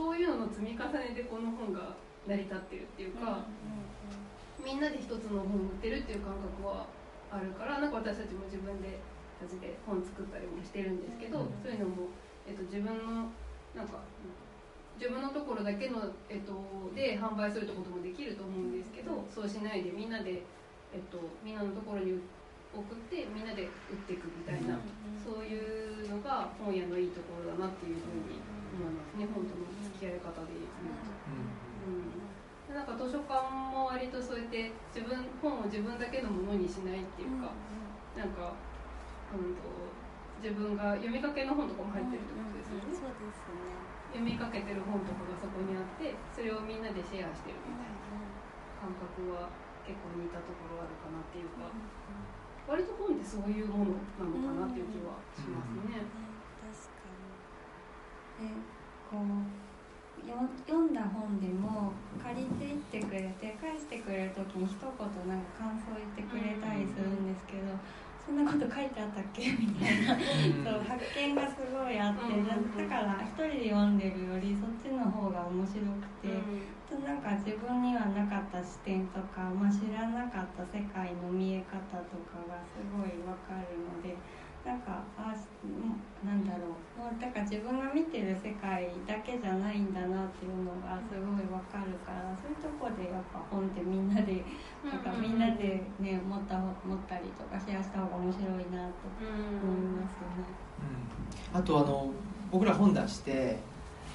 [0.00, 1.92] そういうのの積み重ねでこの本が
[2.24, 3.44] 成り立ってるっていうか。
[4.64, 6.84] みんなで一つの本を売ってるっていう感覚は
[7.32, 9.00] あるからなんか私たちも自分で
[9.40, 12.12] たちで本作ったりもしてるんですけど、うん、そういうのも、
[12.44, 13.32] えっと、自分の
[13.72, 14.04] なんか
[15.00, 16.60] 自分のところだけの、えっと、
[16.92, 20.44] で販売するってこともできると思うんですけどそうしないでみんなで、
[20.92, 22.20] えっと、みんなのところに
[22.76, 28.44] 送ってみんなで売っていくみたいな、うん、そういうのが本屋のいいところだなっていうふうに
[28.76, 29.64] 思いますね本との。
[29.72, 31.12] 付き合い方で言うと。
[31.84, 32.72] うん。
[32.72, 38.54] なんか図書館も割とそうやって自分本を自分だけのものにしないっていうか、うん、なんか、
[39.34, 39.66] うんと、
[40.38, 43.76] 自分が読みかけの本とかも入ってるってことですよね,、そうですね。
[44.14, 47.98] 読みかけてる本とかがそこにあってそれをみんなでシェアしてるみたいな
[48.78, 49.50] 感覚は
[49.86, 51.66] 結構似たところあるかなっていうか、
[52.70, 56.06] 割と本ってそういうものなのかなっていう気はしますね。
[56.06, 57.10] 確か
[58.38, 58.46] に。
[58.46, 59.69] えこう
[60.26, 64.88] 読んだ本でも借りていってくれて返してくれる時に一言
[65.26, 67.72] なんか感想言ってくれたりするんですけど、
[68.20, 69.50] そんなこと書いてあったっけ？
[69.56, 70.14] みたいな、
[70.62, 76.30] そう発見がすごいあって、だから一人で読んでるよりそっちの方が面白くて、
[76.86, 84.14] となんか自分にはなかった視点とか、まあ、知らなかった世界の見え方とかがすごい分かるので。
[84.70, 85.34] なんかあ
[86.24, 87.00] なんだろう。
[87.00, 94.44] もうだから自分が見てる世界だけじゃないんだなっていうのがすごいわかるからそういうとこでやっぱ本ってみんなで
[94.84, 100.46] なんかみんなでね持った持ったりとかシェアした方が面白いなと思いますよね。
[101.52, 102.10] うん、あとあの
[102.52, 103.58] 僕ら本出して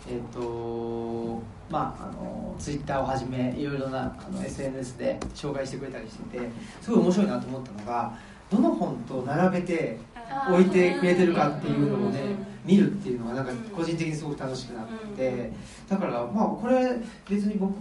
[0.08, 8.16] えーとまあ、あのツイッターをはじめいろいろなあの SNS で紹介してくれたりしててすごい面白いなと思ったのが
[8.52, 9.98] どの本と並べて
[10.50, 12.20] 置いてくれてるかっていうのをね
[12.66, 15.52] 見るっていうのがなんか個人的にすごく楽しくなって
[15.88, 16.98] だからまあこれ
[17.30, 17.72] 別に僕、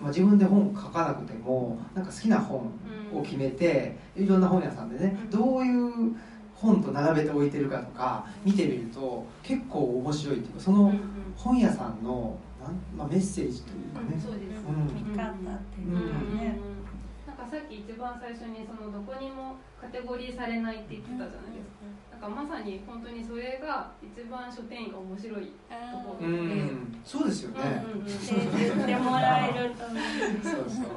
[0.00, 2.70] まあ、自分で本書かなくてもなんか好きな本
[3.12, 6.16] を決めていろんな本屋さんでねどういう
[6.54, 10.92] 本と並べて置いてるかとか見てみると結構面白いっていうかその
[11.36, 14.16] 本屋さんのなん、まあ、メッセージというかね、
[14.92, 16.58] 見方っていうかね、
[17.48, 21.72] さっき一番最初にそのどこにもカテゴリーされないって言ってたじゃないです
[22.20, 26.16] か、なんかまさに本当にそれが一番書店員が面白いとこ。
[26.20, 26.68] ろで、
[27.04, 28.00] そうですよね、うん。
[28.00, 30.92] うん、言ってもらえるとそうそうそう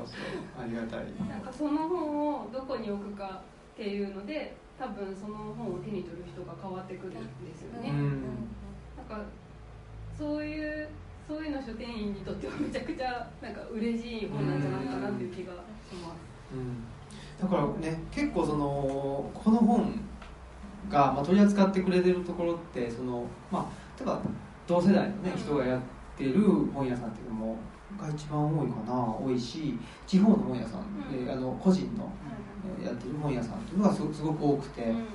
[0.60, 1.42] ありがたいなん。
[1.42, 3.42] かその本をどこに置くか
[3.74, 7.14] っていうので多分その本を手に取る人が変わってくるん。
[7.14, 7.22] で
[7.56, 8.24] すよね、うん、
[8.98, 9.06] なん。
[9.08, 9.24] か
[10.18, 10.90] そういう
[11.28, 13.54] そういうの書店員にとってはめちゃくちゃなん。
[13.54, 14.62] か嬉しい本なん。
[14.62, 16.31] じゃないかなっていう気がします、
[17.42, 20.00] だからね結構そのこの本
[20.90, 24.22] が、まあ、取り扱ってくれてるところってそのまあ例えば
[24.68, 25.82] 同世代のね人がやっ
[26.18, 26.42] てる
[26.74, 27.58] 本屋さんっていうのも
[28.00, 30.82] が一番多いかな多いし地方の本屋さん、
[31.14, 32.10] うん、あの個人の、
[32.80, 35.06] うん、やってる本屋さんっていうのがすごく多くて、うん、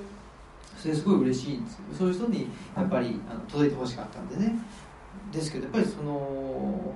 [0.77, 1.79] それすごい嬉しいんですよ。
[1.97, 4.55] そういう人にやっぱりあの届いてほしかったんでね。
[5.31, 6.13] ですけどやっぱりその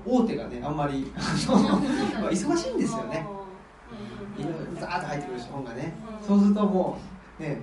[0.05, 3.27] 大手がねあんまり 忙しいんですよね
[4.41, 5.93] いろいろザーッと入ってくる本がね、
[6.25, 6.97] そうするとも
[7.39, 7.61] うね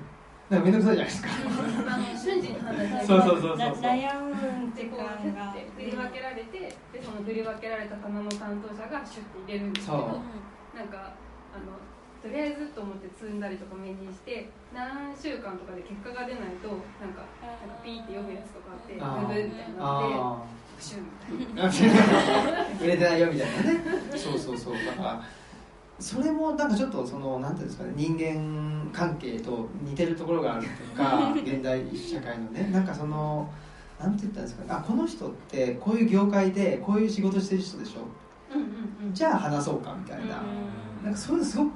[0.49, 1.29] なんか面倒くさいじゃないですか。
[2.17, 3.69] 瞬時に判断そうそうそうそう。
[3.85, 4.33] 悩む
[4.73, 4.97] 時間
[5.37, 6.59] が振り分けられて、
[6.93, 10.23] でその振り分けられた棚の担当者がシュッて入れるんですけど、
[10.73, 11.13] なんか
[11.53, 11.77] あの
[12.23, 16.69] とりあえずと思って積んだりとか目にして何週間とかで結果が出ないと
[16.99, 21.69] なんかなんかピーって読むやつとかあってブブみたいになってプシュみたいな。
[22.83, 23.85] 売れてないよみたいなね。
[24.17, 24.75] そうそうそう。
[24.75, 25.23] だから
[26.01, 33.51] それもなんかちょっとそのなんていうんですかね人間関係と似てるところがあるとか 現代社会のねなんかその
[33.99, 38.01] なんて言ったんですかねあこの人ってこういう業界でこういう仕事してる人でしょ、
[38.55, 40.41] うんうんうん、じゃあ話そうかみたいな、
[41.03, 41.71] なんかそういうのすごく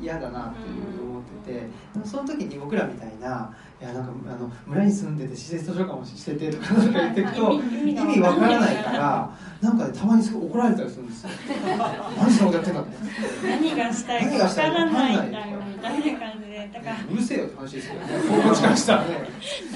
[0.00, 1.66] 嫌だなっていう思ってて、
[2.04, 3.50] その時に僕らみたいな
[3.80, 7.60] いやなんかあの村に住んでて施設図書館もしててとかなんか言っていくと意
[7.92, 8.74] 味わからない。
[8.84, 11.30] からなんか、ね、たまにすごい怒られたりするんですよ。
[12.18, 16.70] 何そんなことやってんだって何がしたいかわからないんだよみたいな感じで。
[16.72, 18.42] だからうるせえよって話ですけどね。
[18.44, 19.28] こっちからしたらね。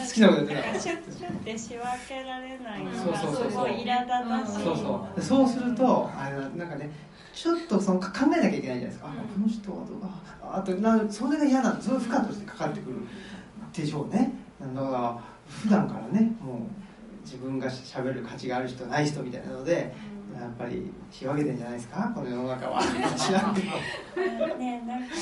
[0.06, 1.78] 好きなことやってたからシュッシュって仕分
[2.08, 4.64] けられないのがそうそうそうすごい苛立たしい。
[4.64, 5.22] そうそう。
[5.22, 6.90] そうするとあれなんかね
[7.40, 12.96] ちょっとその考えなきゃいけないじゃないですか、うん、この人はどうああとなそれが嫌なんそれ負荷としてかかってくる
[13.72, 14.32] でしょうね。
[14.60, 16.58] だから普段からねもう
[17.22, 19.94] 自分がしゃべる価値がある人ない人みたいなので、
[20.34, 22.10] やっぱり仕分けてんじゃないですか？
[22.12, 22.82] この世の中は。
[23.16, 25.14] 知らんけどねなんか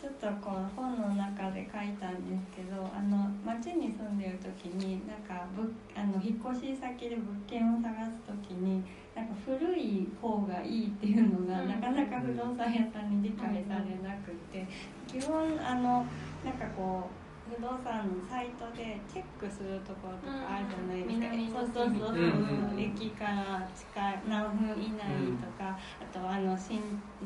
[0.00, 8.84] ちょっとこう本の中で書いたんですけどあの町に住んでる時になんかぶあの引っ越し先で物件を探す時に
[9.14, 14.66] なんか古い方がいいっていうのが、なかなか不動産屋さんに理解されなくて、
[15.06, 16.04] 基本あの
[16.44, 22.08] なんかこう不動産のサイトでチェックするところとかあるじゃないですか、うん、そうそうそう。
[22.08, 25.06] そう、うん、駅から近い何分以内
[25.38, 26.80] とか、あとあの新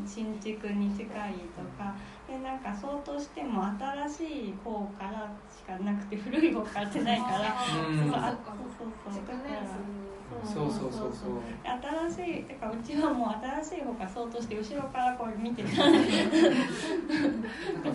[0.05, 1.07] 新築に近い
[1.57, 1.95] とか。
[2.28, 7.55] でなんか相当しても新しい方からしかなくて古い方からってないから、
[7.89, 9.12] うん、そうそうそう。
[10.45, 10.66] そう。
[10.66, 11.41] そうそうそう。
[12.14, 13.29] 新しいてかうちはもう
[13.62, 16.09] 新しい方が相当して後ろからこう見てたなんか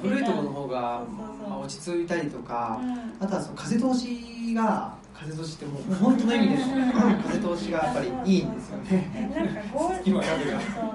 [0.02, 1.04] 古いところの方が
[1.48, 9.32] まあ、落ち着いたりとか、うん、あとはその風通しが風通しってもう本当の意味です風通しがやっぱりいいんですよね。
[9.34, 10.18] なんか合理そ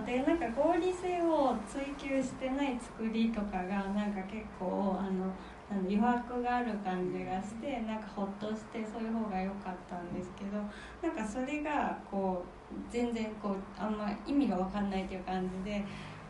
[0.02, 5.32] うでなんか合理性を追求してない作りとかがなんか結構あの
[5.70, 10.58] あの余白がある感じがしてなんかほっとしてそういう方が良かったんですけど
[11.02, 15.84] なんかそれがこう全然こうあんま意味が分かんないという感じで。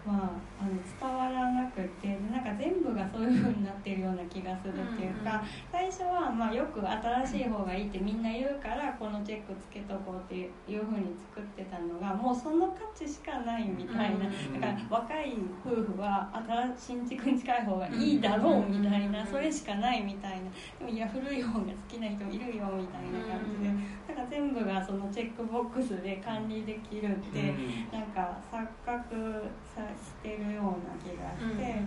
[0.07, 10.35] まあ、あの伝わらなくてなんか全部がそういう風になってるような気がするっていうか、最初はまあよく新しい方がいいってみんな言うからこのチェックつけとこうって
[10.71, 15.35] いう風に作ってたのがもうその価値しかないみたいな、だから若い
[15.65, 16.31] 夫婦は
[16.79, 20.51] 新新築に近い方がいいだろうみたいな、それしかないみたいな。
[20.79, 27.55] でもいや古い方が好きな人いるよみたいな感じで、なんか全部がそのチェックボックスで管理できるって、
[27.93, 29.45] なんか錯覚
[29.75, 31.83] さしてるような気がして、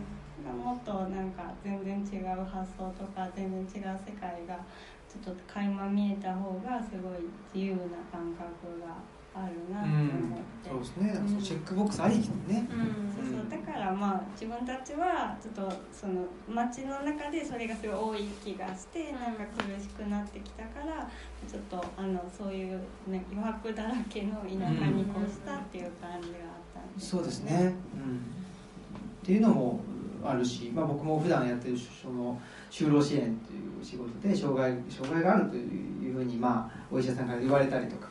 [0.45, 4.59] うん、もっとなんか全然違う発想とか全然違う世界が
[5.11, 8.95] ちょっと垣間見えた方がすごい自由な感覚が
[9.33, 12.67] あるなと思って、うん、そうですね、うん、チェックボックスありきね、
[13.15, 21.09] そうそうだからまあ自分たちはちょっとその街の中でそれがすごい多い気がしてなんか苦しくなってきたから
[21.47, 26.50] ちょっとあのそういう、ね、余白だらけの田舎に越したっていう感じが
[26.97, 29.81] そうですね、うん、っていうのも
[30.23, 32.39] あるし、まあ、僕も普段やってるその
[32.69, 38.09] 就労支援という仕事で障害障害があるというふうに、まあ、お医者さんから言われたりとか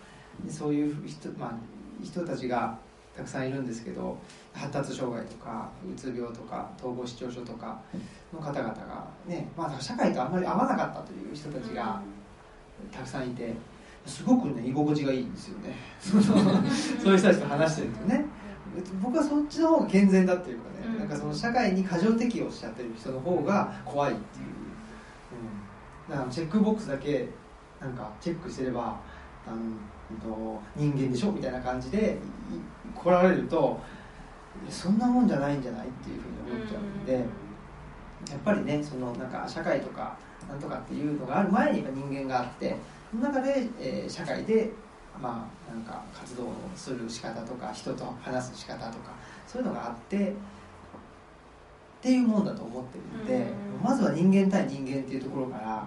[0.49, 2.77] そういう人,、まあ、人たちが
[3.17, 4.19] たくさんいるんですけど
[4.53, 7.81] 発達障害とかうつ病とか統合失調症とか
[8.33, 12.01] の方々がね、まあ、社会とあんまり合わなかったという人たちが
[12.91, 13.55] たくさんいて。
[14.07, 15.77] すごくね居心地がいいんですよね。
[16.01, 16.17] そ
[17.11, 18.25] ういう人たちと話してるとね。
[19.03, 24.47] 僕はそっちの方が健全だっていうかね、うん、なんかその社会に過剰適応しちゃってる人の方が怖いっていう、
[26.09, 27.29] うん、だからチェックボックスだけ
[27.81, 29.01] なんかチェックしてれば
[29.47, 29.51] あ
[30.27, 32.19] の人間でしょみたいな感じで
[32.95, 33.81] 来られると
[34.69, 37.25] そんなもんじゃないんじゃないっていうふうに思っちゃうんで、やっ
[38.45, 40.17] ぱりねそのなんか社会とか
[40.49, 42.77] なんとかっていうのがある前にやっぱ人間があって
[43.11, 44.71] その中で、えー、社会で
[45.21, 49.13] まあなんか活動をする仕方とか人と話す仕方とか
[49.47, 50.33] そういうのがあってっ
[52.03, 53.53] ていうもんだと思ってるので、
[53.83, 55.87] まずは人間対人間っていうところから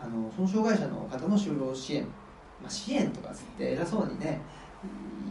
[0.00, 2.02] あのその障害者の方の就労支援、
[2.60, 4.40] まあ、支援とかつって偉そうにね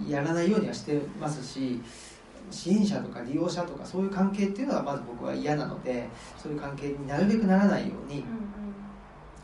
[0.07, 1.81] やらないようにはしてますし
[2.49, 8.23] 支援者とか利用者とかそういう関係っていうのはまず僕は嫌なのでそういう関係になるべくならないように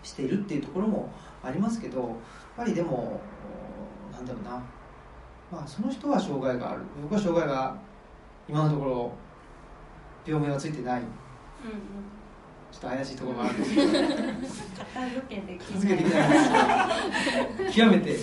[0.04, 1.10] しているっていうところも
[1.44, 2.10] ありますけどやっ
[2.56, 3.20] ぱりでも
[4.18, 4.52] なんだろうな、
[5.52, 6.82] まあ、その人は障害がある。
[7.04, 7.76] 僕は障害が
[8.50, 9.12] 今のところ
[10.26, 11.10] 病名はついてない、うんうん、
[12.72, 13.54] ちょっと怪しいところがある。
[13.56, 15.98] んですけど片付けできない。
[15.98, 18.16] できない極めて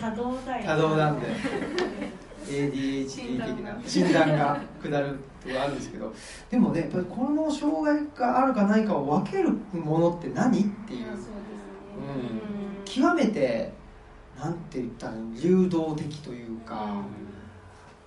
[0.00, 1.26] 多動だよ多動なんで。
[2.46, 3.78] ADHD 的な。
[3.86, 4.60] 診断が。
[4.82, 6.12] 下るとかあるんですけど。
[6.50, 11.08] でもねやっぱりこの障害があるかないかを分けるものって何っていう。
[11.10, 11.16] うん。
[12.84, 13.72] 極めて
[14.40, 17.02] なんて言ったら流動的というか、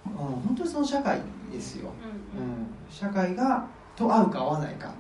[0.06, 1.22] うん、本当にその社会
[1.52, 1.92] ですよ、
[2.36, 4.92] うんうんうん、社会がと合うか合わないかっ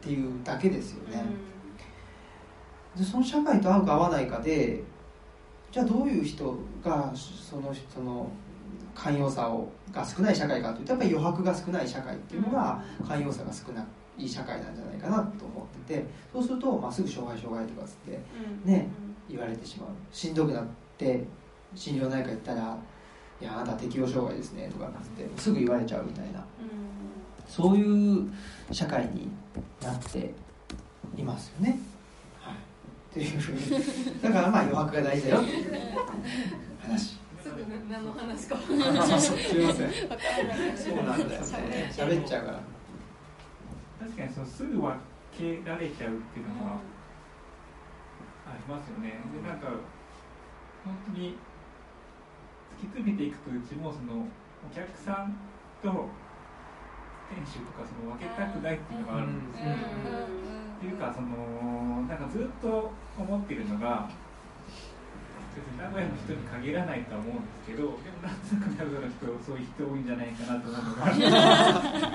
[0.00, 1.22] ていうだけですよね、
[2.96, 4.82] でその社会と合うか合わないかで
[5.70, 8.30] じゃあどういう人がそのその
[8.94, 13.86] 寛容さをが少ない社会かというとやっぱり余白が少ない社会っていうのが寛容さが少な
[14.18, 18.20] い社会なんじゃないかなと思っててそうすると、まあ、すぐ障害障害とかつって
[18.64, 18.72] うん。
[18.72, 18.88] ね
[19.30, 20.64] 言われてしまうしんどくなっ
[20.98, 21.24] て
[21.74, 22.78] 心療内科行ったら
[23.40, 26.44] 「いやあなた適応障害ですね」とかっつってすぐ言われちゃうみたいな
[27.48, 28.30] そういう
[28.70, 29.28] 社会に
[29.82, 30.32] なって
[31.16, 31.78] いますよね。
[32.40, 32.56] はい、っ
[33.14, 33.60] ていうふうに
[34.22, 35.74] だからまあ余白が大事だよっていう
[36.80, 37.18] 話。
[37.42, 39.90] すぐ何の話かすみません。
[40.76, 41.90] そうなんだよね。
[41.92, 42.60] 喋っちゃうから。
[44.00, 44.94] 確かにそうすぐ分
[45.36, 46.78] けられちゃうっていうのは
[48.50, 49.20] ありますよね。
[49.32, 49.68] でなんか
[50.84, 51.38] 本当に
[52.76, 54.26] 突き詰めていくとうちもその
[54.66, 55.36] お客さん
[55.82, 56.08] と
[57.30, 59.76] 店主とかその分けたくないっていうのがあるんですよ、っ
[60.80, 64.10] ていうかそのなんかずっと思ってるのが
[65.54, 71.06] 別に名古屋の人に限らないとは思うんですけどでもなんとなく名古屋の人そういう人多いんじゃないかなと思うのが。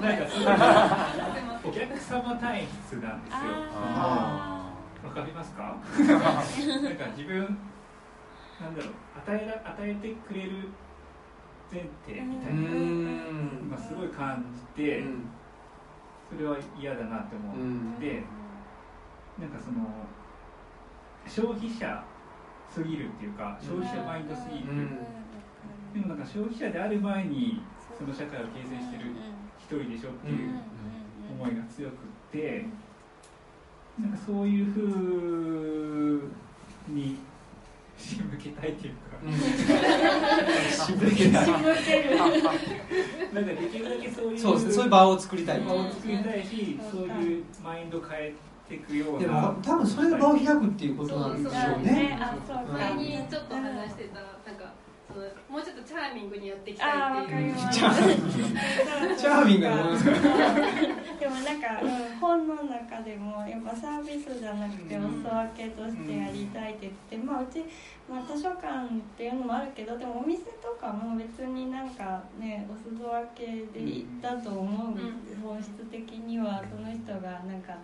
[0.00, 0.48] なんかそういう
[1.68, 3.38] お客様体質なんですよ。
[3.74, 4.59] あ
[5.04, 5.76] わかりますか？
[5.98, 7.58] なんか自分
[8.60, 10.68] なんだろう与えら与えてくれる
[11.72, 12.60] 前提みたいな
[13.64, 15.04] のがすごい感じて
[16.28, 17.52] それは嫌だなって思
[17.94, 18.22] って
[19.38, 19.78] なんかその
[21.26, 22.04] 消費者
[22.68, 24.64] すぎるっていうか消費者マインドすぎる。
[25.94, 27.62] でもなんか消費者である前に
[27.98, 29.10] その社会を形成してる
[29.58, 30.60] 一人でしょっていう
[31.32, 31.96] 思いが強くっ
[32.30, 32.64] て
[34.00, 36.30] なんかそういうふう
[36.88, 37.18] に
[37.96, 39.00] 仕向けたいっていうか。
[40.86, 41.50] 仕向けたい。
[41.50, 41.62] なん
[43.44, 44.58] かできるだけそういうそう。
[44.58, 45.60] そういう場を作りたい。
[45.60, 48.32] 場を作りたいしそういうマインドを変え
[48.68, 52.18] ていくようでなも多分それが場を開くっていうことなんでしょうね。
[52.20, 54.20] あそう前にちょっと話してた
[54.50, 54.72] なんか
[55.12, 56.86] そのもうちょっとチャーミングにやっていきた
[57.20, 57.52] いっていう。
[57.52, 59.66] かりますチャチャーミング
[61.20, 61.60] でもなん。
[61.60, 67.62] か、うん、本の中でもやっぱサービスじゃなくてお裾分けとしてやりたいって言って、まあうち、
[68.08, 71.90] まあ、図書館っていうのもあるけどでもお店とかも別になん。
[71.90, 73.46] かねお裾分け
[73.78, 74.98] で行ったと思う、
[75.42, 77.60] 本質的にはその人がなん。
[77.60, 77.76] か。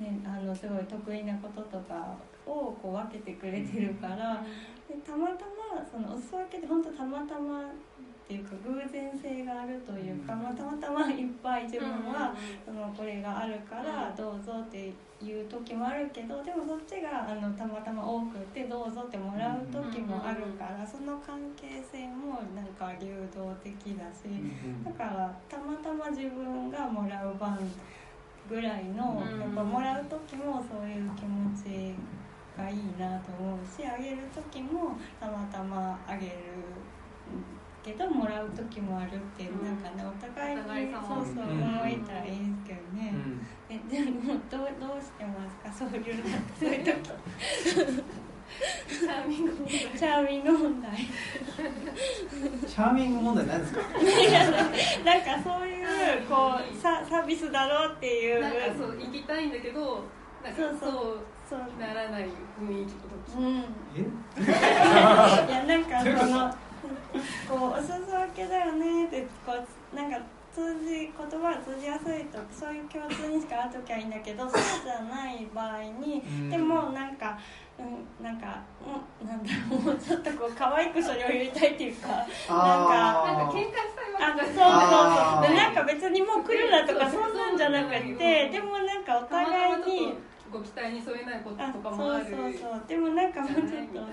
[0.00, 2.16] ね、あのすごい得意なこととか
[2.46, 4.42] をこう分けてくれてるから、
[4.88, 7.70] でたまたまそのお裾分けで本当たまたま
[8.30, 12.32] っていうか偶然性があるというか、まあ、たまたまいっぱい自分は
[12.64, 24.30] そのこれがあるからどうぞっていう時もあるけどでもそっちがあのたまたま多くてどうぞってもらう時もあるからその関係性もなんか流動的だし
[24.84, 27.58] だからたまたま自分がもらう番
[28.48, 29.40] ぐらいのうん。
[29.40, 31.96] やっぱもらう時もそういう気持ち
[32.56, 36.32] がいいなと思うしあげる時もたまたまあげる
[37.82, 39.66] けどもらう時もあるっていう、うん。
[39.66, 40.56] なんかねお互い
[40.86, 43.14] にそうそううん思えたらいいですけどね、
[43.68, 45.72] えでもどうどうしてますか？
[45.72, 46.14] そういう
[46.58, 47.10] そういう時。
[48.90, 49.76] チャーミング問題。
[49.96, 50.90] チャーミング問題。
[52.68, 53.80] チャーミング問題なんですか？
[55.04, 55.86] なんかそういう
[56.28, 58.40] こうササービスだろうっていう。
[58.42, 60.04] なんかそう行きたいんだけど
[60.44, 61.18] なんかそうそうそう。
[61.48, 61.60] そう。
[61.80, 63.14] ならない雰囲気とか。
[63.38, 63.64] うん。
[63.96, 64.00] え？
[64.42, 66.54] いやなんかその
[67.48, 70.18] こうお裾分けだよねってこうなんか
[70.54, 77.38] 通じ言葉が通じやすいとそういう共通にしか会う時はいいんだけど そうじゃない場合にでもなんか、
[77.78, 82.08] うん、なんか、うん、なんだろうもうちょっとこう可愛くそれを言いたいっていうか
[82.48, 83.36] あー。
[83.36, 84.86] なんか喧嘩したいわけあそうじゃない。
[84.86, 92.82] そうそうでなんか別にもう来るなとかそんなんじゃなくてでもなんかお互いにとご期待に添えないことあとかもあるそうそうそう。
[92.88, 94.06] でもなんかもうちょっとそう。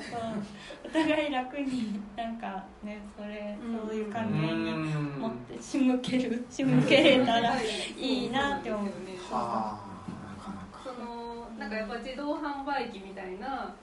[0.86, 3.88] お互い楽になんかねそれうん。
[3.88, 5.20] そういう関係にうん。
[5.20, 8.88] 持って仕向ける仕向けれたらいいなって思う。
[8.88, 10.80] そうですよねあーなかなか。
[10.84, 13.74] そのなんかやっぱ自動販売機みたいな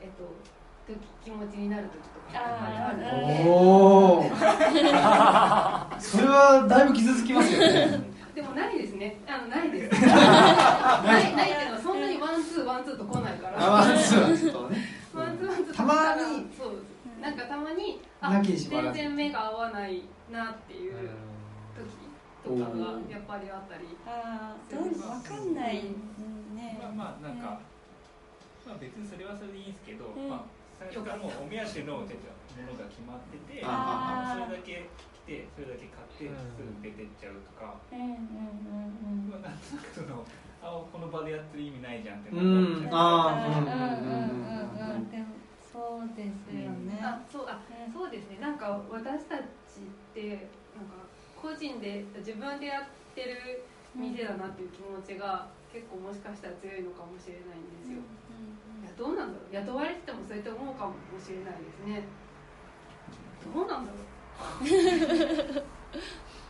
[0.00, 0.34] えっと
[0.86, 2.92] 時気持ちになる時とかあ
[3.44, 3.48] る？
[3.48, 4.24] おお
[5.98, 8.00] それはだいぶ傷つきますよね。
[8.34, 9.16] でもないですね。
[9.28, 10.00] あのないです。
[10.02, 10.08] な
[11.20, 11.76] いないけど
[12.32, 13.60] ワンツーワンツーと来ないから。
[13.60, 14.56] あワンツー ワンツー
[15.14, 16.48] ワンツーとたまに。
[16.56, 16.72] そう
[17.20, 20.02] なんかたまにあ全然目が合わない
[20.32, 21.10] なっていう
[21.76, 23.84] 時とかがやっぱりあったり。
[24.06, 25.84] あーどうわかんない。
[25.86, 26.56] うん。
[26.56, 26.80] ね。
[26.82, 27.60] まあまあなんか、
[28.66, 30.28] まあ別にそれはそれでいいんですけど、うん。
[30.30, 30.40] まあ
[30.80, 32.12] 最初からもうお目当てのものが
[32.88, 33.68] 決まってて、そ
[34.50, 39.30] れだけ来てそれだけ買ってすぐ出てっちゃうとか、うんうんうんうん。
[39.30, 40.24] まあなんとなくその
[40.62, 42.94] あこの場でやってる意味ないじゃんってう思っちゃう、ん。
[42.94, 45.10] あうんうんーうんうんうんうん。
[45.10, 45.26] でも
[45.60, 47.02] そうですよね。
[47.02, 47.58] あそうあ
[47.92, 48.38] そうですね。
[48.38, 50.48] なんか私たちって
[50.78, 50.94] なんか
[51.34, 52.84] 個人で自分でやっ
[53.14, 59.54] てる店だなっていう気持ちが結構もしかしたら強いのかもしれないんですよ、いやどうなんだろう。
[59.54, 62.06] 雇われててもそうやって思うかもしれないですね。
[63.42, 64.11] どうなんだろう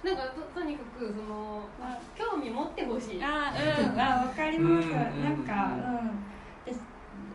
[0.02, 3.22] なんかととにかくそのあ興味持ってほしい。
[3.22, 4.00] あうん。
[4.00, 4.88] あわかります。
[4.88, 6.26] うんなんかうん。
[6.64, 6.80] です。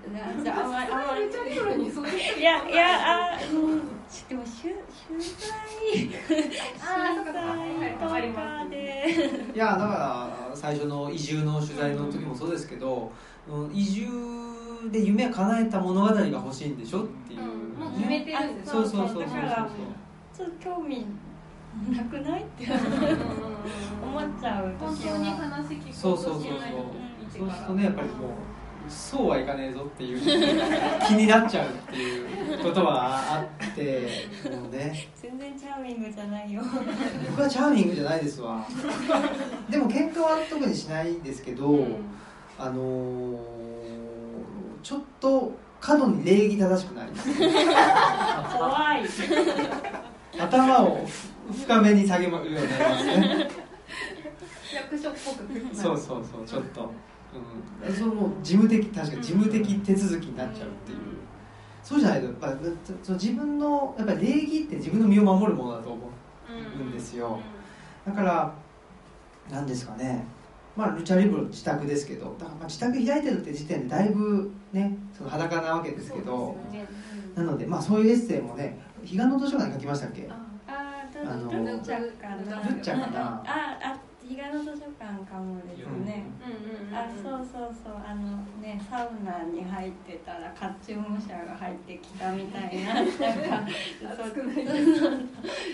[0.07, 1.25] あじゃああんまりあんまり。
[1.25, 3.79] ルチャリブロにそういういやいやあうん。
[4.27, 6.09] でも取取材
[6.79, 7.39] あーそっかそっか。
[7.39, 9.53] はいはいわかり取ます材とかで。
[9.53, 9.85] いやだか
[10.49, 13.13] ら最初の移住の取材の時もそうですけど、
[13.47, 14.05] うん移住
[14.91, 17.79] で夢を叶えた物語が欲しいんでしょっていう、うん。
[17.79, 19.21] もう決めてるんですそうそうそうそうそう。
[19.23, 19.69] だから
[20.37, 21.05] ちょっと興味
[21.95, 22.41] なくない？
[22.41, 22.65] って
[24.03, 26.51] 思っちゃう本当に話聞こうそうそうそうそう。
[26.51, 26.71] としない
[27.37, 28.29] そうするとねやっぱりもう
[28.89, 30.19] そうはいかねえぞっていう
[31.07, 34.07] 気になっちゃうっていうことはあって
[34.49, 35.09] もうね。
[35.21, 36.61] 全然チャーミングじゃないよ。
[37.31, 38.65] 僕はチャーミングじゃないですわ。
[39.69, 41.85] でも喧嘩は特にしないですけど、
[42.57, 43.37] あのー
[44.83, 47.29] ちょっと過度に礼儀正しくなります。
[48.57, 49.03] 怖い
[50.39, 51.07] 頭を
[51.51, 53.49] 深めに下げるようになりますね。
[54.73, 56.91] 役所っぽくそうそうそうちょっと、
[57.87, 58.09] うん、そう
[58.43, 60.97] 事務的確かに事務的手続きになっちゃうっていう、
[61.83, 62.49] そうじゃないとやっぱ
[63.01, 66.09] その自分のやっぱり礼儀って自分の身を守るものだと思
[66.79, 67.39] うんですよ。
[68.05, 68.53] だから
[69.49, 70.25] 何ですかね。
[70.75, 76.55] まあルチャリブロ自宅ですけどだからまあ自宅開いてるって時点でだいぶねその裸なわけですけど。
[77.37, 78.79] なのでまあそういうエッセイもね
[79.09, 80.27] 彼岸の図書館に書きましたっけ？
[80.29, 82.03] あーあのどどっちゃか
[83.07, 83.41] な。
[83.45, 83.97] ああ
[84.29, 86.25] 彼岸の図書館かもですね、
[86.93, 87.93] あそうそうそう。
[88.05, 88.21] あの
[88.61, 93.11] ねサウナに入ってたらカチューム車が入ってきたみたいななんか。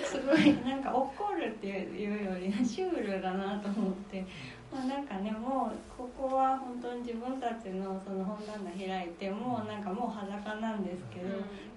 [0.05, 4.26] すごいなんか怒るっていうよりシュールだなと思って、
[4.72, 11.28] まあ、なんかねもうここは本当に自分たちのその本棚開いてもうなんかもう裸なんですけど、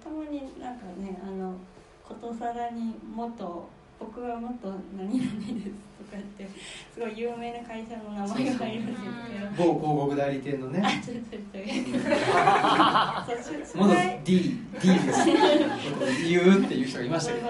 [0.03, 1.53] たまになんかねあの
[2.03, 3.69] ことさらに元
[3.99, 6.47] 僕は元何々ですとかって
[6.93, 9.73] すごい有名な会社の名前が入るんですけど。
[9.73, 10.83] 某広告代理店のね。
[10.85, 13.65] あ、ちょちょ ちょ。
[13.65, 14.21] そう、取元材。
[14.23, 15.25] D, D です。
[16.29, 17.47] 言うっていう人がいましたけど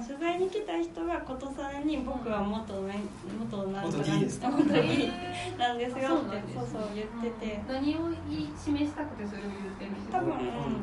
[0.00, 3.00] そうそうね、まあ、取材に来た人がことさらに僕は元ね
[3.38, 4.48] 元なん元 D ですか？
[4.50, 5.10] 元 D
[5.58, 7.60] なんですよってそうそうそう言ってて。
[7.68, 10.34] 何を言い示したくてそれを言ってるんですか多分、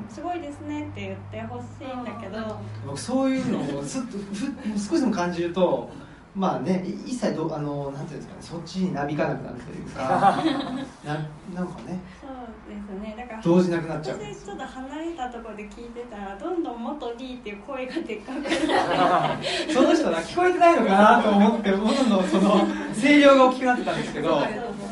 [0.09, 2.57] すごいですねって言ってほしいんだけど。
[2.85, 5.89] 僕そういうのをすっとふ少しでも感じると
[6.35, 10.41] まあねい一切どあのなんていうんですかねそっちになびかなくなるというか
[11.03, 11.13] な
[11.53, 11.99] なんかね。
[12.21, 12.31] そう
[12.69, 13.15] ですね。
[13.17, 14.19] だから動じなくなっちゃう。
[14.19, 18.35] 私ちょっと離れたところで聞いてたらどんどん元 D っていう声がでっかく
[18.67, 19.73] なって。
[19.73, 22.65] その人は聞こえてないのかなと思ってもののその
[22.99, 24.90] 声量が大きくなってたんですけど、そううん、し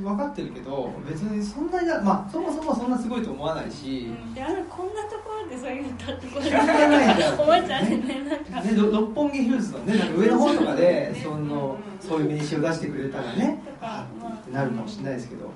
[0.00, 4.34] 分かってるけど別にそんなになまあそもそもそんなすごいと思わないし、うん。
[4.34, 7.96] であのこんなところでそう言ったってこと聞かないじゃん思っちゃうね。
[7.96, 8.36] ね、
[8.76, 14.06] ろ六本木ヒルズのねなんか上の方とかでそのそういう名刺を出してくれたらねあ
[14.40, 15.48] ってなるかもしれないですけどっ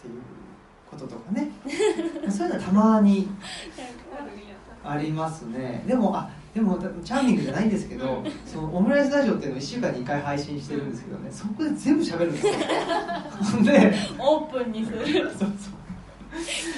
[0.00, 0.20] ていう
[0.90, 1.50] こととかね。
[2.30, 3.28] そういうのはたまに
[4.84, 5.84] ありますね。
[5.86, 12.52] でもあでもチャーミングじゃないんですけどそのオムライスラジオっていうのを1週間に1回配信してるんですけどねそこで全部喋るんですよ。
[13.62, 15.30] でオープンにする。
[15.38, 15.70] そうそ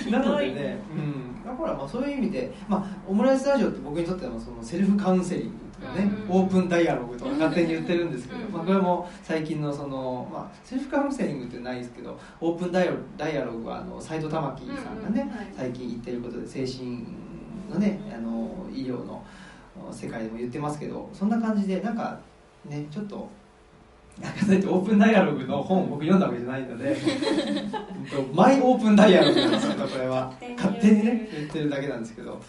[0.09, 0.11] う。
[0.11, 6.37] なのでね、うん、だからまあそういう意味で、まあ、オムライスラジオって僕にとってはそのセルフカウンセリングとかね、うん。
[6.37, 17.07] オープンダイアログとか勝手に言ってるんですけど、うんまあ、これも最近のその、まあ、セルフカウンセリングってないですけどオープンダイアログダイアログはあの斎藤玉樹さんがね、最近言ってることで精神
[17.71, 19.25] のねあの医療の
[19.93, 22.19] 世界でも言ってますけどそんな感じでなんか
[22.67, 23.29] ねちょっと
[24.21, 26.97] なんかそうやってオープンダイアログの本を 僕読んだわけじゃないので
[28.35, 30.33] マイオープンダイアログなんですけどこれは。
[30.57, 31.29] 勝手にね。
[31.33, 32.41] 言ってるだけなんですけど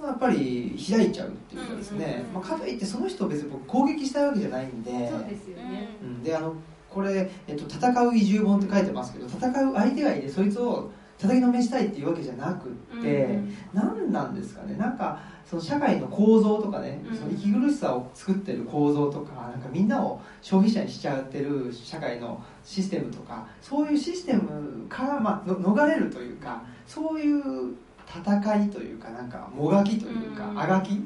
[0.00, 5.88] まあやっぱり開いちゃうっていうかですね、まあ、かといってその人を別に僕攻撃したいわけじゃないんでそうですよね。
[6.02, 6.54] うん、であの
[6.88, 13.40] これ、えっと「戦う移住本」って書いてますけど戦う相手がいてそいつを叩きのめしたいっていうわけじゃなくって、
[13.74, 14.76] 何なんですかね。
[14.76, 15.18] なんか
[15.48, 17.16] その社会の構造とかね、うん。
[17.16, 27.74] その息苦しさを作ってる構造とかなんかみんなを消費者にしちゃってる社会のシステムとかそういうシステムから、まあ、の逃れるというかそういう
[28.06, 30.60] 戦いというかなんかもがきというか、うん。
[30.60, 30.96] あがきっ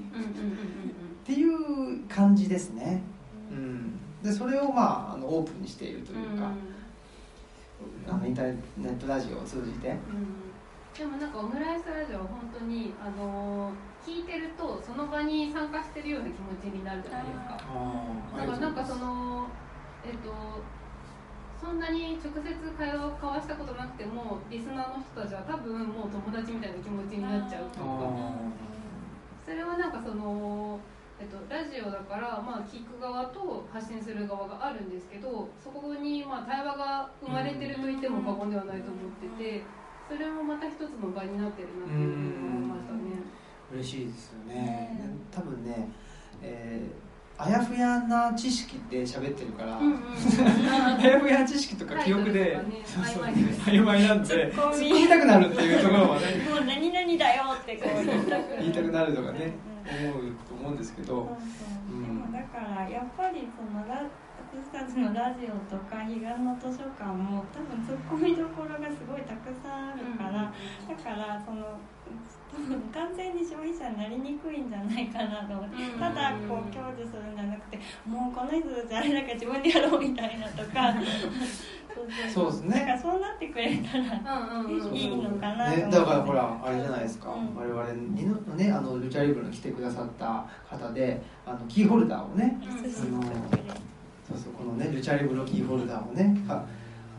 [1.24, 3.00] ていう感じですね、
[3.48, 6.50] うん、でそれをまああのオープンにしているというか、
[8.08, 9.88] あのインターネットラジオを通じて。
[9.88, 10.52] うん。
[10.98, 13.72] でもなんかオムライスラジオは本当にあの
[14.06, 17.58] 聞いてるとその場に参加してるような気持ちになるじゃないですか。
[17.58, 19.46] あだからなんかその
[20.04, 20.32] えっと
[21.60, 28.62] そんなに直接会話を交わしたことなくてもリスナーの人たちは多分もう友達みたいな気持ちになっちゃうとか。
[29.44, 30.78] それはなんかその、
[31.18, 39.64] えっと、ラジオだから、まあ、聞く側と発信する側があるんですけどそこにまあ対話が生まれてると言っても過言ではないと思ってて
[40.08, 43.41] それもまた一つの場になってるなっていうふうに思いましたね。
[43.74, 44.54] 嬉しいですよね。
[44.54, 44.98] ね。
[45.30, 45.88] 多分ね、
[46.42, 47.02] えー
[47.38, 49.98] あやふやな知識で喋ってるから、うんうん
[50.70, 52.56] あやふやな知識とか記憶で、
[52.94, 58.06] タイトルとかね曖昧なんで突っ込みたくなるっていうところはねもう何々だよってこう
[58.60, 59.14] 言いたくなる。
[59.14, 59.52] とかね
[60.04, 62.04] うん思うと思うんですけそうどそううん。
[62.04, 64.04] でもだからやっぱりそのラ
[64.52, 71.80] 私たちのラジオとか彼岸の図書館も多分ツッコミどころがすごいたくさんあるから、だからその
[72.52, 80.92] 多分完全に消費者になりにくいんじゃないかなと思って、うんただこう享受するんじゃなくてもうこの人たちあれだから自分でやろうみたいなとか
[82.28, 82.80] そうですね。
[82.80, 85.86] だからそうなってくれたらいいのかなと思って。
[85.86, 87.56] ね、だからほらあれじゃないですか、うん。
[87.56, 93.92] 我々にのねあのルチャリブロに来てくださった方であのキーホルダーをねうん
[94.32, 96.64] そうそうこのねルチャリブロキーホルダーをねか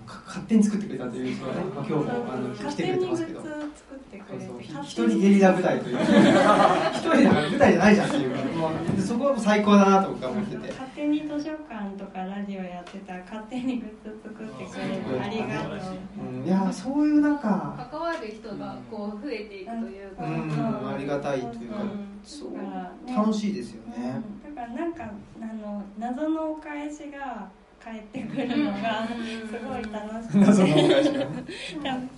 [0.06, 3.74] か勝手に作ってくれたという人がね、まあ、今日もあの来勝てくれて手にグッズますけど。
[4.14, 10.68] 一人ゲリラ舞台という一人だから舞台じゃないじゃんっていううでそこは最高だなと僕は思ってて。
[10.72, 21.78] 勝手に図書館とかラジオやってたら勝手にグッズ作ってくれてありがとう、うんいやそういうなんか関わる人がこう増えていくというか、うんありがたいというか。
[22.24, 24.02] そうだからね楽しいですよね、うん。
[24.43, 25.04] だからなんか
[25.42, 27.50] あの謎のお返しが
[27.84, 30.40] 返ってくるのがすごい楽しくて。
[30.40, 31.28] 謎のお返しが。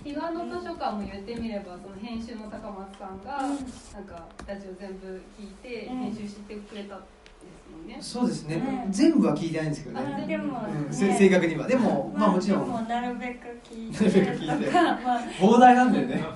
[0.04, 5.98] 彼岸の図書館も言ってみればその編集の高松さんがなんかラジオ全部聞いてうん。
[6.02, 7.98] 編集してくれたんですもんね。
[8.00, 11.66] そうですね、ね全部は聞いてないんですけどあね、でも、うん、正確には。
[11.66, 12.88] でもまあもちろん。
[12.88, 14.08] なるべく聞いて。
[14.08, 16.22] てとか、まあ、膨大なんだよね。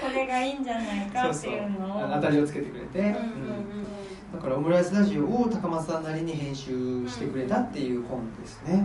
[0.00, 2.04] これがいいんじゃないかっていうのを。
[2.04, 3.12] あの当たりをつけてくれて、うんうん。
[3.78, 3.83] うん
[4.44, 8.76] だからオムライスラジオを高松さんなりに編集してくれたっていう本ですね、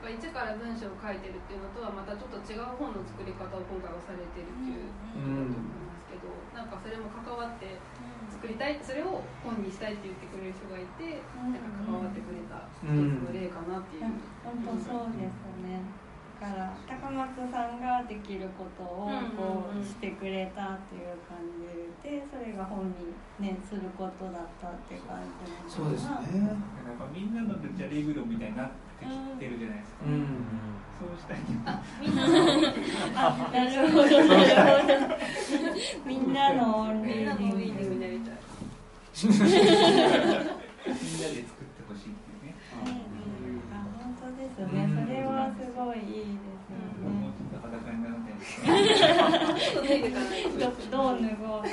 [0.00, 4.88] なんか一から文章を書いてるっていうのとはまたちょっと違う本の作り方を今回はされてるっていう
[5.20, 7.76] うんことだと思いますけど、なんかそれも関わって
[8.32, 14.08] 作りたいそれを本にしたいって言ってくれる人がいて、なんか関わってくれた一つの例かなっていう。
[14.40, 15.84] 本当そうですね。
[15.84, 16.03] だ
[16.44, 25.70] から高松さんができることをこうしてくれたっていう感じでそれが本にねすることだったって感じなのかな。
[25.70, 26.44] そうですね。
[26.44, 28.68] やっぱみんなのルチャリブロみたいになっ
[29.00, 29.08] てき
[29.40, 30.26] てるじゃないですか、うん
[30.94, 31.38] そうしたい
[32.00, 32.36] みんなの。
[33.16, 34.04] あなるほど。
[34.04, 34.94] なるほど
[36.06, 38.34] みんなのオンリみんなーのウィーディングになりたい。
[39.24, 39.48] みんな
[41.34, 42.54] で作ってほしいっていうね
[43.72, 44.88] あ本当ですね。
[44.94, 46.10] それはすごいいいで
[46.54, 46.74] すよ
[47.10, 47.14] ね。
[50.58, 51.62] どどう脱ごう。
[51.62, 51.66] か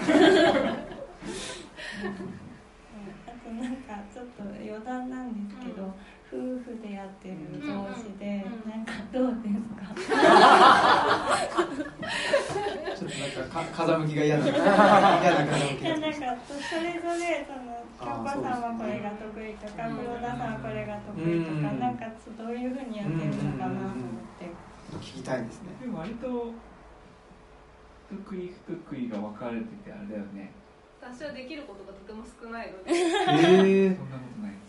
[3.28, 5.94] あとなんかちょっと余談なんですけど、
[6.32, 9.92] 夫婦でやってる同士で、うんなんかどうですか？
[12.96, 14.64] ちょっとなんかか風向きが嫌な 嫌な
[15.46, 16.18] 風向きいやがなんか
[16.48, 22.06] それぞれその京子さんはこれが得意とかうん黒田さんはこれが得意とか、うんなんか
[22.38, 23.96] どういうふうにやってるのかなと思っ
[24.40, 24.46] て、
[25.02, 25.70] 聞きたいですね。
[25.82, 26.54] でも割と
[28.10, 30.52] 得意不得意が分かれててあれだよね。
[31.02, 32.94] 私はできることがとても少ないので。
[32.94, 34.52] へえそんなことない。
[34.52, 34.61] ん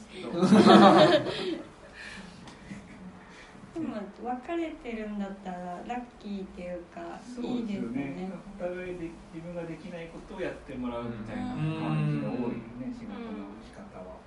[3.72, 8.02] でも分かれてるんだったらラッキーっていうかそういいでですすね。
[8.02, 8.30] よね。
[8.60, 14.20] お互いで自分ができないことをやってもらうみたいな感じが多いよね仕事の仕方は。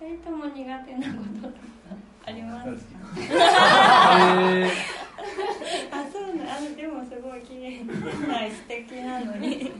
[0.00, 0.76] 二人とも苦手な
[1.14, 1.54] こととか
[2.26, 2.98] ありますか？
[5.92, 7.94] あそうなあのでもすごい綺麗な
[8.50, 9.72] 素敵なのに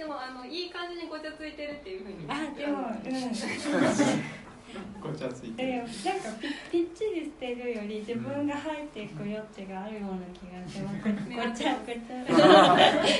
[0.00, 2.24] でもあのいい感じにごちゃついてるっていうふうに。
[2.24, 2.96] あでもうん。
[5.02, 5.92] ごちゃついてでなんか
[6.40, 12.24] ぴぴっちりしてるより自分が入っていく余地があるような気が しますごちゃごちゃ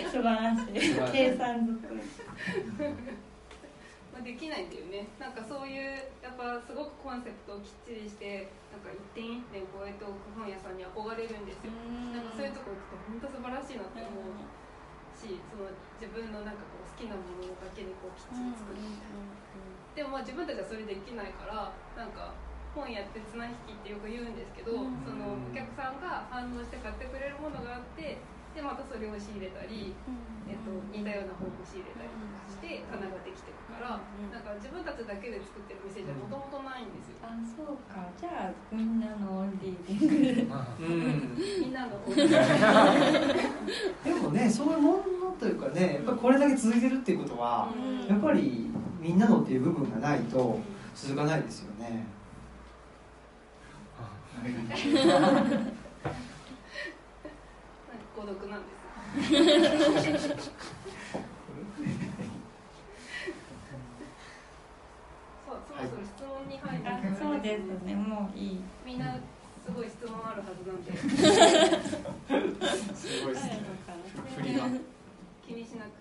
[0.09, 1.12] 素晴らしい。
[1.12, 1.93] 計算づく
[4.14, 5.09] まあできないんだよね。
[5.18, 11.72] なんかそういうやっぱすごくコンセプトをきっちりしてなんか一点一点超えておく本屋さんに憧れるんですよ。
[12.14, 14.59] なんかそういうとこ行くと本当素晴らしいなって思う
[15.20, 15.68] し、しその
[16.00, 19.20] 自分のなんかこう好きなものだけでこうきっちり作るみたいな、
[19.92, 22.32] でもまあ自分たちはそれできないからなんか
[22.72, 25.04] 本やって綱引きってよく言うんですけど、うん。
[25.04, 28.16] そのお客さんが反応して買ってくれるものがあって
[28.54, 29.92] でまたそれを仕入れたり、
[30.48, 33.97] えっと、似たような本も仕入れたりとかして棚ができてるから、
[34.28, 37.24] なんか自分たちだけで作ってる店じゃもともとないんですよ。
[37.24, 38.12] あそうか。
[38.20, 40.45] じゃあみんなのオンリーで。
[40.81, 41.33] うん。
[41.64, 41.97] みんなの
[44.05, 45.03] でもねそういうもの
[45.39, 48.07] というかねやっぱりこれだけ続いてるっていうことはうん。
[48.07, 48.70] やっぱり
[49.01, 50.61] みんなのっていう部分がないと
[50.95, 52.05] 続かないですよね。
[53.99, 54.59] あれが
[58.14, 58.81] 孤独なんです。
[65.76, 66.84] そ、ろそろ質問に入る。
[66.84, 69.16] はいそうですねもういいみんな
[69.64, 71.04] すごい質問あるはずなんです
[73.24, 74.02] ごいですね誰のかな
[74.36, 74.66] 振りが
[75.46, 75.99] 気にしなく。